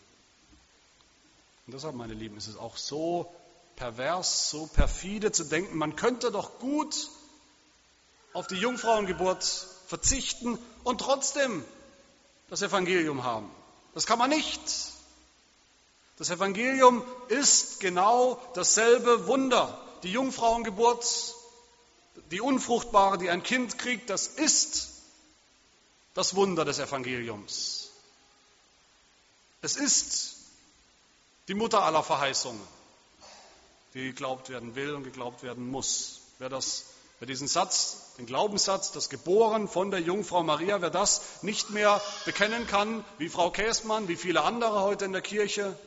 [1.65, 3.33] Und deshalb, meine Lieben, ist es auch so
[3.75, 7.09] pervers, so perfide zu denken, man könnte doch gut
[8.33, 9.43] auf die Jungfrauengeburt
[9.88, 11.63] verzichten und trotzdem
[12.49, 13.49] das Evangelium haben.
[13.93, 14.61] Das kann man nicht.
[16.17, 19.81] Das Evangelium ist genau dasselbe Wunder.
[20.03, 21.33] Die Jungfrauengeburt,
[22.31, 24.94] die Unfruchtbare, die ein Kind kriegt, das ist
[26.15, 27.91] das Wunder des Evangeliums.
[29.62, 30.38] Es ist
[31.47, 32.62] die Mutter aller Verheißungen,
[33.93, 36.21] die geglaubt werden will und geglaubt werden muss.
[36.39, 36.86] Wer das
[37.19, 42.01] Wer diesen Satz, den Glaubenssatz, das Geboren von der Jungfrau Maria, wer das nicht mehr
[42.25, 45.78] bekennen kann, wie Frau Käßmann, wie viele andere heute in der Kirche,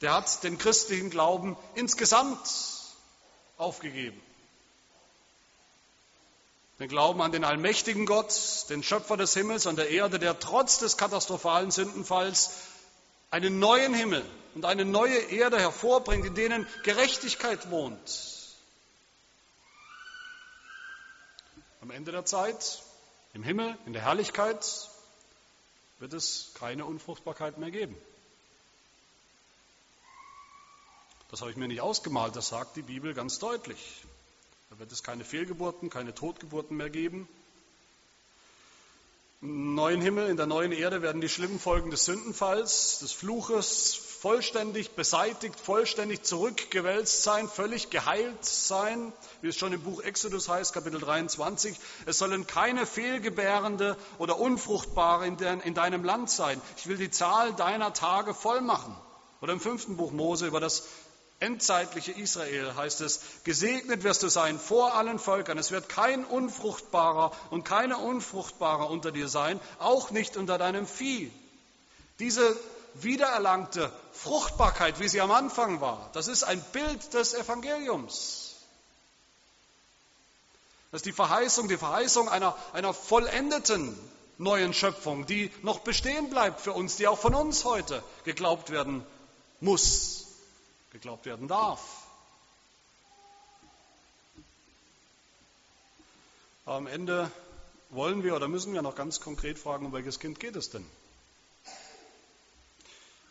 [0.00, 2.40] der hat den christlichen Glauben insgesamt
[3.56, 4.20] aufgegeben.
[6.82, 8.34] Den Glauben an den allmächtigen Gott,
[8.68, 12.50] den Schöpfer des Himmels und der Erde, der trotz des katastrophalen Sündenfalls
[13.30, 18.32] einen neuen Himmel und eine neue Erde hervorbringt, in denen Gerechtigkeit wohnt,
[21.82, 22.82] Am Ende der Zeit,
[23.32, 24.90] im Himmel, in der Herrlichkeit,
[26.00, 27.96] wird es keine Unfruchtbarkeit mehr geben.
[31.30, 34.04] Das habe ich mir nicht ausgemalt, das sagt die Bibel ganz deutlich.
[34.72, 37.28] Da wird es keine Fehlgeburten, keine Totgeburten mehr geben.
[39.42, 43.94] Im neuen Himmel, in der neuen Erde werden die schlimmen Folgen des Sündenfalls, des Fluches
[43.94, 50.72] vollständig beseitigt, vollständig zurückgewälzt sein, völlig geheilt sein, wie es schon im Buch Exodus heißt,
[50.72, 51.76] Kapitel 23.
[52.06, 56.58] Es sollen keine Fehlgebärende oder Unfruchtbare in, de, in deinem Land sein.
[56.78, 58.96] Ich will die Zahl deiner Tage voll machen.
[59.42, 60.86] Oder im fünften Buch Mose über das
[61.42, 65.58] endzeitliche Israel heißt es, gesegnet wirst du sein vor allen Völkern.
[65.58, 71.30] Es wird kein Unfruchtbarer und keine Unfruchtbare unter dir sein, auch nicht unter deinem Vieh.
[72.18, 72.56] Diese
[72.94, 78.54] wiedererlangte Fruchtbarkeit, wie sie am Anfang war, das ist ein Bild des Evangeliums.
[80.92, 83.98] Das ist die Verheißung, die Verheißung einer, einer vollendeten
[84.38, 89.04] neuen Schöpfung, die noch bestehen bleibt für uns, die auch von uns heute geglaubt werden
[89.60, 90.21] muss
[90.92, 92.06] geglaubt werden darf.
[96.64, 97.30] Aber am Ende
[97.90, 100.86] wollen wir oder müssen wir noch ganz konkret fragen, um welches Kind geht es denn?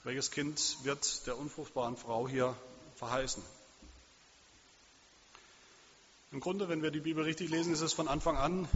[0.04, 2.56] Welches Kind wird der unfruchtbaren Frau hier
[2.96, 3.44] verheißen?
[6.32, 8.68] Im Grunde, wenn wir die Bibel richtig lesen, ist es von Anfang an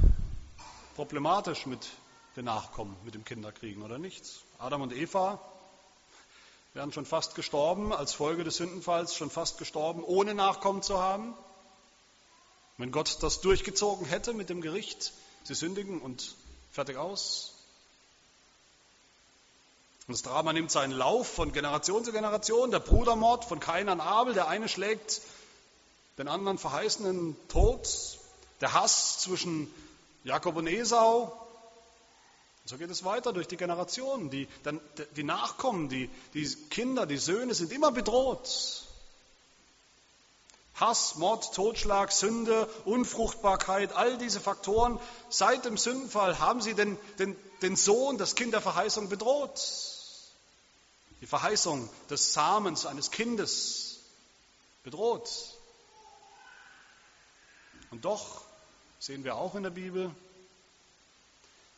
[0.95, 1.89] problematisch mit
[2.36, 4.41] den Nachkommen, mit dem Kinderkriegen oder nichts.
[4.60, 5.41] Adam und Eva
[6.75, 11.33] wären schon fast gestorben, als Folge des Sündenfalls schon fast gestorben, ohne Nachkommen zu haben.
[12.77, 16.35] Wenn Gott das durchgezogen hätte mit dem Gericht, sie sündigen und
[16.69, 17.53] fertig aus.
[20.07, 22.71] Und das Drama nimmt seinen Lauf von Generation zu Generation.
[22.71, 25.21] Der Brudermord von Kain an Abel, der eine schlägt
[26.17, 27.88] den anderen verheißenen Tod.
[28.59, 29.73] Der Hass zwischen
[30.25, 31.44] Jakob und Esau,
[32.65, 34.32] so geht es weiter durch die Generationen.
[34.32, 34.47] Die,
[35.15, 38.84] die Nachkommen, die, die Kinder, die Söhne sind immer bedroht.
[40.73, 44.99] Hass, Mord, Totschlag, Sünde, Unfruchtbarkeit, all diese Faktoren.
[45.30, 49.62] Seit dem Sündenfall haben sie den, den, den Sohn, das Kind der Verheißung bedroht.
[51.21, 53.99] Die Verheißung des Samens eines Kindes
[54.84, 55.30] bedroht.
[57.91, 58.41] Und doch
[58.99, 60.13] sehen wir auch in der Bibel,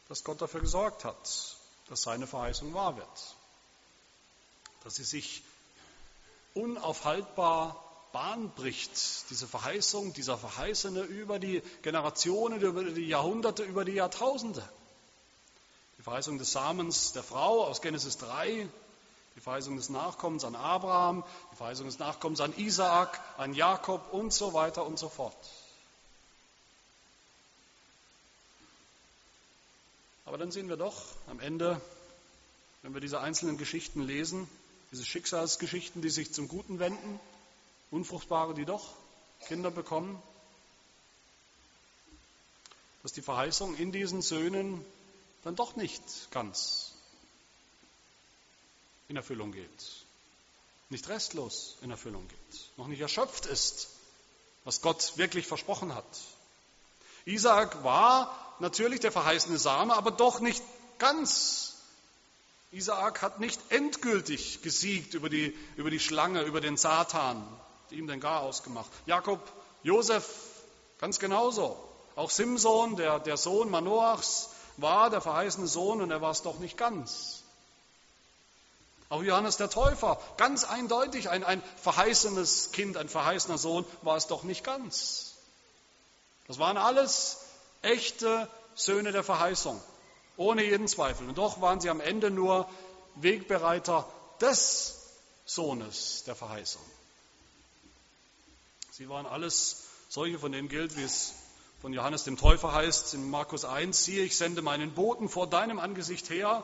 [0.10, 1.56] dass Gott dafür gesorgt hat,
[1.90, 3.36] dass seine Verheißung wahr wird,
[4.84, 5.44] dass sie sich
[6.54, 13.94] unaufhaltbar Bahn bricht, diese Verheißung, dieser Verheißene über die Generationen, über die Jahrhunderte, über die
[13.94, 14.68] Jahrtausende.
[15.98, 18.68] Die Verheißung des Samens der Frau aus Genesis 3,
[19.36, 24.34] die Verheißung des Nachkommens an Abraham, die Verheißung des Nachkommens an Isaak, an Jakob und
[24.34, 25.36] so weiter und so fort.
[30.28, 31.80] Aber dann sehen wir doch am Ende,
[32.82, 34.50] wenn wir diese einzelnen Geschichten lesen,
[34.92, 37.18] diese Schicksalsgeschichten, die sich zum Guten wenden,
[37.92, 38.94] Unfruchtbare, die doch
[39.48, 40.22] Kinder bekommen,
[43.04, 44.84] dass die Verheißung in diesen Söhnen
[45.46, 46.92] dann doch nicht ganz
[49.08, 50.06] in Erfüllung geht,
[50.90, 53.88] nicht restlos in Erfüllung geht, noch nicht erschöpft ist,
[54.66, 56.04] was Gott wirklich versprochen hat.
[57.28, 60.64] Isaac war natürlich der verheißene Same, aber doch nicht
[60.98, 61.76] ganz.
[62.72, 67.46] Isaak hat nicht endgültig gesiegt über die, über die Schlange, über den Satan,
[67.90, 68.90] die ihm den Gar ausgemacht.
[69.06, 69.42] Jakob,
[69.84, 70.26] Josef,
[71.00, 71.78] ganz genauso.
[72.16, 76.60] Auch Simson, der, der Sohn Manoachs, war der verheißene Sohn und er war es doch
[76.60, 77.44] nicht ganz.
[79.10, 84.28] Auch Johannes der Täufer, ganz eindeutig ein, ein verheißenes Kind, ein verheißener Sohn, war es
[84.28, 85.27] doch nicht ganz.
[86.48, 87.40] Das waren alles
[87.82, 89.82] echte Söhne der Verheißung,
[90.38, 91.28] ohne jeden Zweifel.
[91.28, 92.70] Und doch waren sie am Ende nur
[93.16, 94.98] Wegbereiter des
[95.46, 96.82] Sohnes der Verheißung.
[98.92, 101.34] Sie waren alles solche, von denen gilt, wie es
[101.82, 105.80] von Johannes dem Täufer heißt in Markus 1, siehe, ich sende meinen Boten vor deinem
[105.80, 106.64] Angesicht her,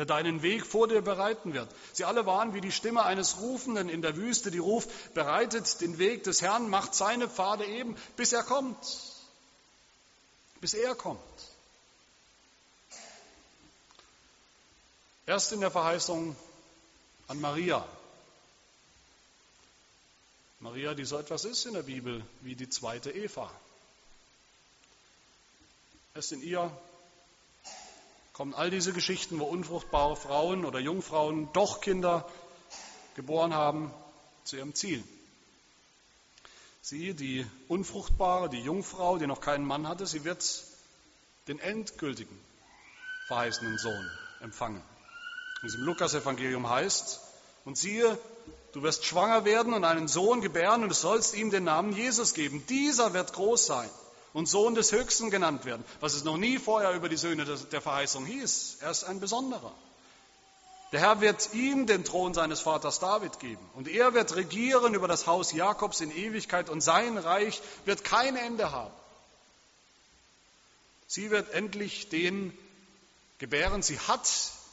[0.00, 1.68] der deinen Weg vor dir bereiten wird.
[1.92, 5.98] Sie alle waren wie die Stimme eines Rufenden in der Wüste, die ruft, bereitet den
[5.98, 8.78] Weg des Herrn, macht seine Pfade eben, bis er kommt
[10.60, 11.20] bis er kommt.
[15.26, 16.36] Erst in der Verheißung
[17.28, 17.86] an Maria.
[20.58, 23.50] Maria, die so etwas ist in der Bibel wie die zweite Eva.
[26.14, 26.70] Erst in ihr
[28.40, 32.26] kommen all diese Geschichten, wo unfruchtbare Frauen oder Jungfrauen doch Kinder
[33.14, 33.92] geboren haben,
[34.44, 35.04] zu ihrem Ziel.
[36.80, 40.64] Sie, die Unfruchtbare, die Jungfrau, die noch keinen Mann hatte, sie wird
[41.48, 42.34] den endgültigen
[43.26, 44.10] verheißenen Sohn
[44.40, 44.82] empfangen.
[45.62, 47.20] Es im Lukas-Evangelium heißt,
[47.66, 48.16] Und siehe,
[48.72, 52.32] du wirst schwanger werden und einen Sohn gebären und du sollst ihm den Namen Jesus
[52.32, 52.64] geben.
[52.68, 53.90] Dieser wird groß sein
[54.32, 57.80] und Sohn des Höchsten genannt werden, was es noch nie vorher über die Söhne der
[57.80, 58.78] Verheißung hieß.
[58.80, 59.74] Er ist ein besonderer.
[60.92, 65.06] Der Herr wird ihm den Thron seines Vaters David geben und er wird regieren über
[65.06, 68.94] das Haus Jakobs in Ewigkeit und sein Reich wird kein Ende haben.
[71.06, 72.56] Sie wird endlich den
[73.38, 74.28] gebären, sie hat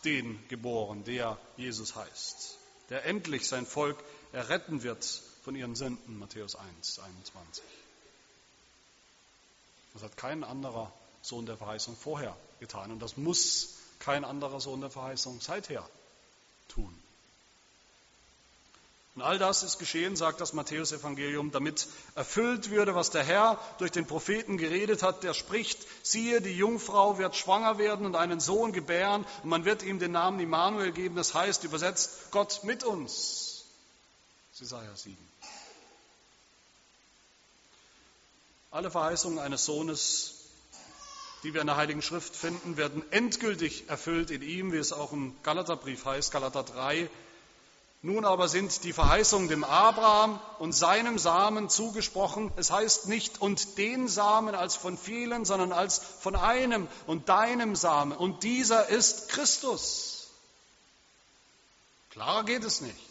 [0.05, 2.57] den geboren, der Jesus heißt,
[2.89, 3.97] der endlich sein Volk
[4.31, 7.63] erretten wird von ihren Sünden, Matthäus 1, 21.
[9.97, 10.93] Das hat kein anderer
[11.23, 15.83] Sohn der Verheißung vorher getan und das muss kein anderer Sohn der Verheißung seither
[16.67, 16.95] tun.
[19.15, 23.89] Und all das ist geschehen, sagt das Matthäusevangelium, damit erfüllt würde, was der Herr durch
[23.89, 28.73] den Propheten geredet hat, der spricht, siehe, die Jungfrau wird schwanger werden und einen Sohn
[28.73, 33.65] gebären und man wird ihm den Namen Immanuel geben, das heißt übersetzt Gott mit uns.
[34.53, 35.17] Jesaja 7.
[38.77, 40.35] Alle Verheißungen eines Sohnes,
[41.41, 45.13] die wir in der Heiligen Schrift finden, werden endgültig erfüllt in ihm, wie es auch
[45.13, 47.09] im Galaterbrief heißt, Galater 3.
[48.03, 52.51] Nun aber sind die Verheißungen dem Abraham und seinem Samen zugesprochen.
[52.55, 57.75] Es heißt nicht und den Samen als von vielen, sondern als von einem und deinem
[57.75, 58.15] Samen.
[58.15, 60.27] Und dieser ist Christus.
[62.11, 63.06] Klarer geht es nicht.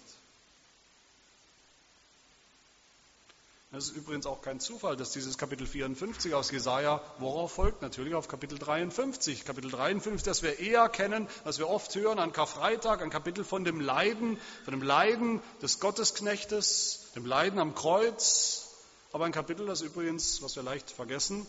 [3.76, 7.82] Das ist übrigens auch kein Zufall, dass dieses Kapitel 54 aus Jesaja, worauf folgt?
[7.82, 9.44] Natürlich auf Kapitel 53.
[9.44, 13.64] Kapitel 53, das wir eher kennen, was wir oft hören an Karfreitag, ein Kapitel von
[13.64, 18.70] dem Leiden, von dem Leiden des Gottesknechtes, dem Leiden am Kreuz.
[19.12, 21.46] Aber ein Kapitel, das übrigens, was wir leicht vergessen,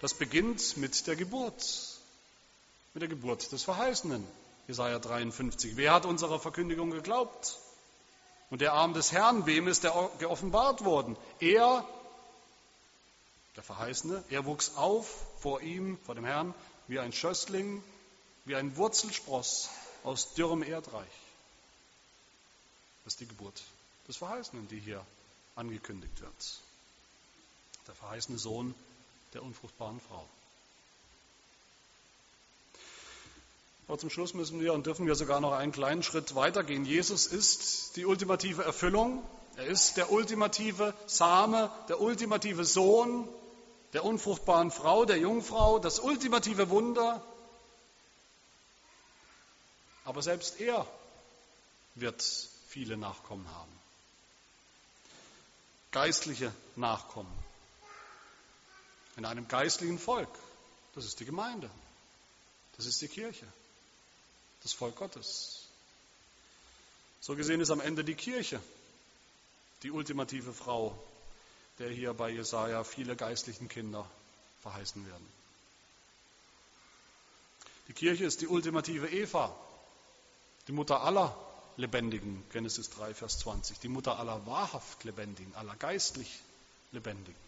[0.00, 1.98] das beginnt mit der Geburt,
[2.94, 4.26] mit der Geburt des Verheißenen.
[4.66, 5.76] Jesaja 53.
[5.76, 7.58] Wer hat unserer Verkündigung geglaubt?
[8.50, 11.16] Und der Arm des Herrn, wem ist er geoffenbart worden?
[11.40, 11.86] Er,
[13.56, 16.54] der Verheißene, er wuchs auf vor ihm, vor dem Herrn,
[16.86, 17.82] wie ein Schössling,
[18.44, 19.68] wie ein Wurzelspross
[20.04, 21.06] aus dürrem Erdreich.
[23.04, 23.62] Das ist die Geburt
[24.06, 25.04] des Verheißenen, die hier
[25.56, 26.60] angekündigt wird.
[27.88, 28.74] Der verheißene Sohn
[29.34, 30.26] der unfruchtbaren Frau.
[33.88, 36.84] Aber zum Schluss müssen wir und dürfen wir sogar noch einen kleinen Schritt weitergehen.
[36.84, 39.22] Jesus ist die ultimative Erfüllung.
[39.56, 43.28] Er ist der ultimative Same, der ultimative Sohn
[43.92, 47.24] der unfruchtbaren Frau, der Jungfrau, das ultimative Wunder.
[50.04, 50.86] Aber selbst er
[51.94, 52.22] wird
[52.68, 53.72] viele Nachkommen haben.
[55.92, 57.32] Geistliche Nachkommen.
[59.16, 60.28] In einem geistlichen Volk.
[60.94, 61.70] Das ist die Gemeinde.
[62.76, 63.46] Das ist die Kirche
[64.66, 65.60] das Volk Gottes.
[67.20, 68.60] So gesehen ist am Ende die Kirche
[69.84, 70.98] die ultimative Frau,
[71.78, 74.04] der hier bei Jesaja viele geistlichen Kinder
[74.62, 75.26] verheißen werden.
[77.86, 79.54] Die Kirche ist die ultimative Eva,
[80.66, 81.36] die Mutter aller
[81.76, 86.40] Lebendigen, Genesis 3, Vers 20, die Mutter aller wahrhaft Lebendigen, aller geistlich
[86.90, 87.40] Lebendigen.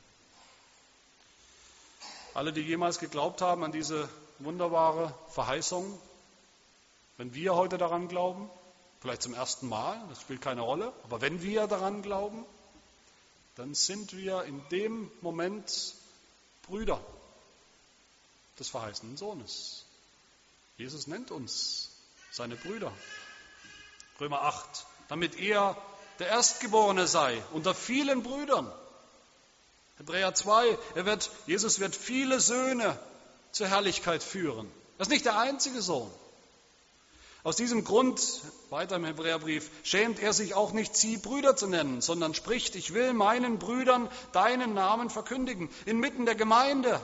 [2.35, 4.09] Alle, die jemals geglaubt haben an diese
[4.39, 5.99] wunderbare Verheißung,
[7.19, 8.49] wenn wir heute daran glauben,
[9.01, 12.47] vielleicht zum ersten Mal, das spielt keine Rolle, aber wenn wir daran glauben,
[13.57, 15.95] dann sind wir in dem Moment
[16.62, 17.01] Brüder
[18.59, 19.85] des verheißenen Sohnes.
[20.77, 21.91] Jesus nennt uns
[22.31, 22.93] seine Brüder.
[24.21, 25.77] Römer 8, damit er
[26.21, 28.73] der Erstgeborene sei unter vielen Brüdern.
[29.99, 32.97] Hebräer 2, er wird, Jesus wird viele Söhne
[33.51, 34.71] zur Herrlichkeit führen.
[34.99, 36.11] Er ist nicht der einzige Sohn.
[37.45, 38.20] Aus diesem Grund,
[38.68, 42.95] weiter im Hebräerbrief, schämt er sich auch nicht, sie Brüder zu nennen, sondern spricht, ich
[42.95, 45.70] will meinen Brüdern deinen Namen verkündigen.
[45.86, 47.01] Inmitten der Gemeinde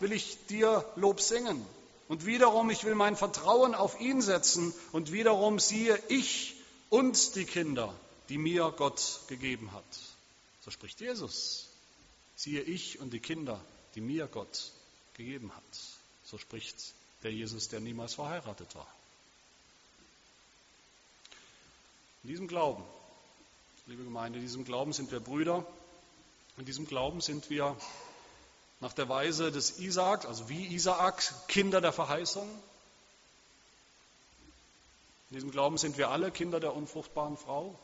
[0.00, 1.64] will ich dir Lob singen.
[2.08, 4.74] Und wiederum, ich will mein Vertrauen auf ihn setzen.
[4.92, 6.56] Und wiederum siehe ich
[6.90, 7.94] und die Kinder,
[8.28, 9.84] die mir Gott gegeben hat.
[10.64, 11.68] So spricht Jesus.
[12.34, 13.60] Siehe ich und die Kinder,
[13.94, 14.72] die mir Gott
[15.14, 15.64] gegeben hat.
[16.24, 16.76] So spricht
[17.22, 18.86] der Jesus, der niemals verheiratet war.
[22.26, 22.82] In diesem Glauben,
[23.86, 25.64] liebe Gemeinde, in diesem Glauben sind wir Brüder.
[26.56, 27.76] In diesem Glauben sind wir
[28.80, 32.48] nach der Weise des Isaak, also wie Isaak, Kinder der Verheißung.
[35.30, 37.78] In diesem Glauben sind wir alle Kinder der unfruchtbaren Frau,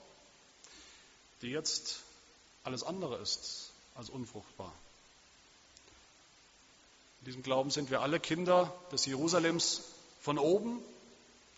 [1.42, 2.00] die jetzt
[2.64, 4.74] alles andere ist als unfruchtbar.
[7.20, 9.82] In diesem Glauben sind wir alle Kinder des Jerusalems
[10.20, 10.82] von oben,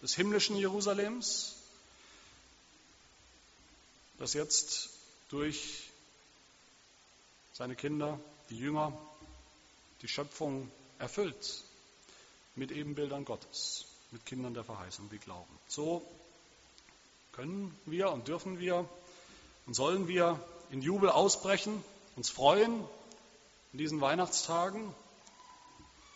[0.03, 1.57] des himmlischen Jerusalems,
[4.19, 4.91] das jetzt
[5.29, 5.91] durch
[7.53, 8.19] seine Kinder,
[8.51, 8.93] die Jünger,
[10.03, 11.63] die Schöpfung erfüllt
[12.57, 15.59] mit Ebenbildern Gottes, mit Kindern der Verheißung, die glauben.
[15.69, 16.03] So
[17.33, 18.89] können wir und dürfen wir
[19.67, 20.41] und sollen wir
[20.71, 21.83] in Jubel ausbrechen,
[22.17, 22.85] uns freuen
[23.73, 24.95] in diesen Weihnachtstagen.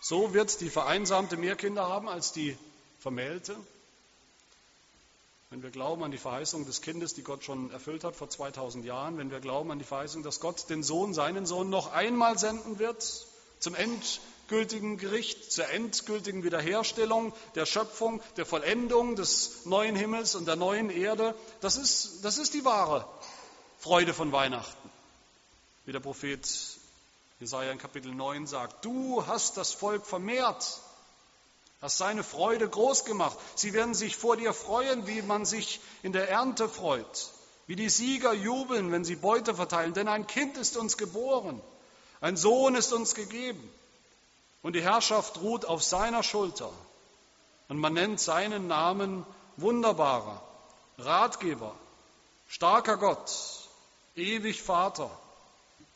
[0.01, 2.57] So wird die Vereinsamte mehr Kinder haben als die
[3.01, 3.57] Vermählte.
[5.51, 8.85] Wenn wir glauben an die Verheißung des Kindes, die Gott schon erfüllt hat vor 2000
[8.85, 12.39] Jahren, wenn wir glauben an die Verheißung, dass Gott den Sohn, seinen Sohn noch einmal
[12.39, 13.27] senden wird,
[13.59, 20.57] zum endgültigen Gericht, zur endgültigen Wiederherstellung der Schöpfung, der Vollendung des neuen Himmels und der
[20.57, 23.09] neuen Erde, das ist, das ist die wahre
[23.79, 24.91] Freude von Weihnachten.
[25.87, 26.47] Wie der Prophet
[27.41, 30.79] Jesaja in Kapitel 9 sagt, du hast das Volk vermehrt
[31.81, 33.37] hast seine Freude groß gemacht.
[33.55, 37.31] Sie werden sich vor dir freuen, wie man sich in der Ernte freut,
[37.67, 39.95] wie die Sieger jubeln, wenn sie Beute verteilen.
[39.95, 41.61] Denn ein Kind ist uns geboren,
[42.21, 43.63] ein Sohn ist uns gegeben
[44.63, 46.71] und die Herrschaft ruht auf seiner Schulter.
[47.69, 49.25] Und man nennt seinen Namen
[49.57, 50.43] wunderbarer,
[50.99, 51.75] Ratgeber,
[52.49, 53.31] starker Gott,
[54.17, 55.11] ewig Vater,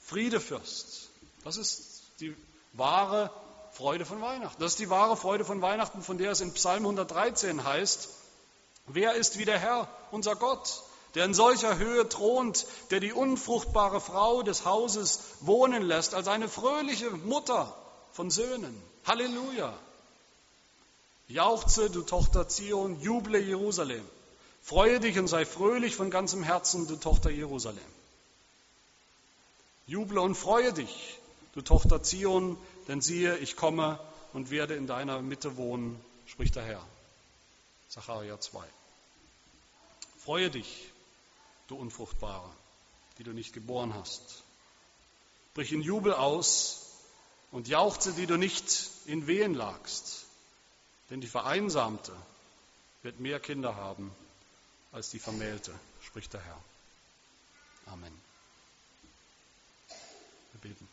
[0.00, 1.08] Friedefürst.
[1.44, 2.36] Das ist die
[2.72, 3.30] wahre
[3.72, 4.60] Freude von Weihnachten.
[4.60, 8.08] Das ist die wahre Freude von Weihnachten, von der es in Psalm 113 heißt,
[8.86, 10.82] wer ist wie der Herr, unser Gott,
[11.14, 16.48] der in solcher Höhe thront, der die unfruchtbare Frau des Hauses wohnen lässt, als eine
[16.48, 17.74] fröhliche Mutter
[18.12, 18.80] von Söhnen.
[19.06, 19.72] Halleluja!
[21.28, 24.04] Jauchze, du Tochter Zion, juble Jerusalem.
[24.62, 27.78] Freue dich und sei fröhlich von ganzem Herzen, du Tochter Jerusalem.
[29.86, 31.18] Juble und freue dich,
[31.54, 32.56] du Tochter Zion,
[32.88, 33.98] denn siehe, ich komme
[34.32, 36.86] und werde in deiner Mitte wohnen, spricht der Herr.
[37.88, 38.64] Sacharja 2.
[40.18, 40.90] Freue dich,
[41.68, 42.50] du Unfruchtbare,
[43.18, 44.42] die du nicht geboren hast.
[45.54, 46.86] Brich in Jubel aus
[47.50, 50.24] und jauchze, die du nicht in Wehen lagst.
[51.10, 52.12] Denn die Vereinsamte
[53.02, 54.14] wird mehr Kinder haben
[54.92, 56.62] als die Vermählte, spricht der Herr.
[57.86, 58.12] Amen.
[60.52, 60.88] Wir beten.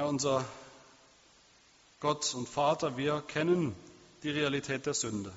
[0.00, 0.46] Herr, unser
[2.00, 3.76] Gott und Vater, wir kennen
[4.22, 5.30] die Realität der Sünde.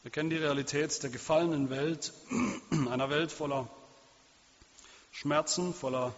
[0.00, 2.14] Wir kennen die Realität der gefallenen Welt,
[2.70, 3.68] einer Welt voller
[5.12, 6.14] Schmerzen, voller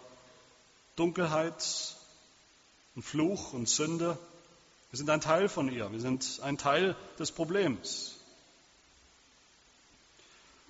[0.95, 1.97] Dunkelheit
[2.95, 4.17] und Fluch und Sünde.
[4.91, 8.15] Wir sind ein Teil von ihr, wir sind ein Teil des Problems.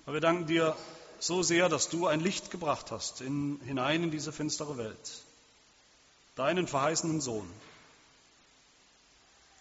[0.06, 0.76] Aber wir danken dir
[1.20, 5.22] so sehr, dass du ein Licht gebracht hast in, hinein in diese finstere Welt
[6.34, 7.48] deinen verheißenen Sohn,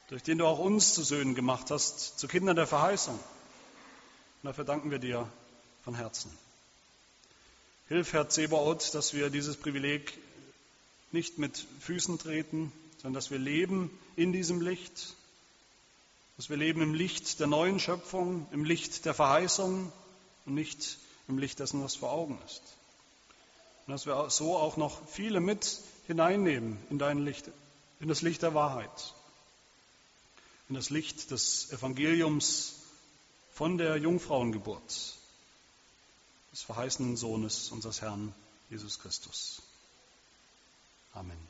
[0.10, 3.16] durch den du auch uns zu Söhnen gemacht hast, zu Kindern der Verheißung.
[3.16, 5.30] Und dafür danken wir dir
[5.84, 6.32] von Herzen.
[7.88, 10.18] Hilf, Herr Zebaoth, dass wir dieses Privileg
[11.12, 15.16] nicht mit Füßen treten, sondern dass wir leben in diesem Licht,
[16.38, 19.92] dass wir leben im Licht der neuen Schöpfung, im Licht der Verheißung
[20.46, 20.98] und nicht
[21.28, 22.62] im Licht dessen, was vor Augen ist.
[23.86, 25.82] Und dass wir so auch noch viele mit
[26.12, 27.50] hineinnehmen in dein Licht,
[28.00, 29.14] in das Licht der Wahrheit,
[30.68, 32.76] in das Licht des Evangeliums
[33.54, 35.16] von der Jungfrauengeburt
[36.52, 38.34] des verheißenen Sohnes unseres Herrn
[38.70, 39.62] Jesus Christus.
[41.14, 41.50] Amen.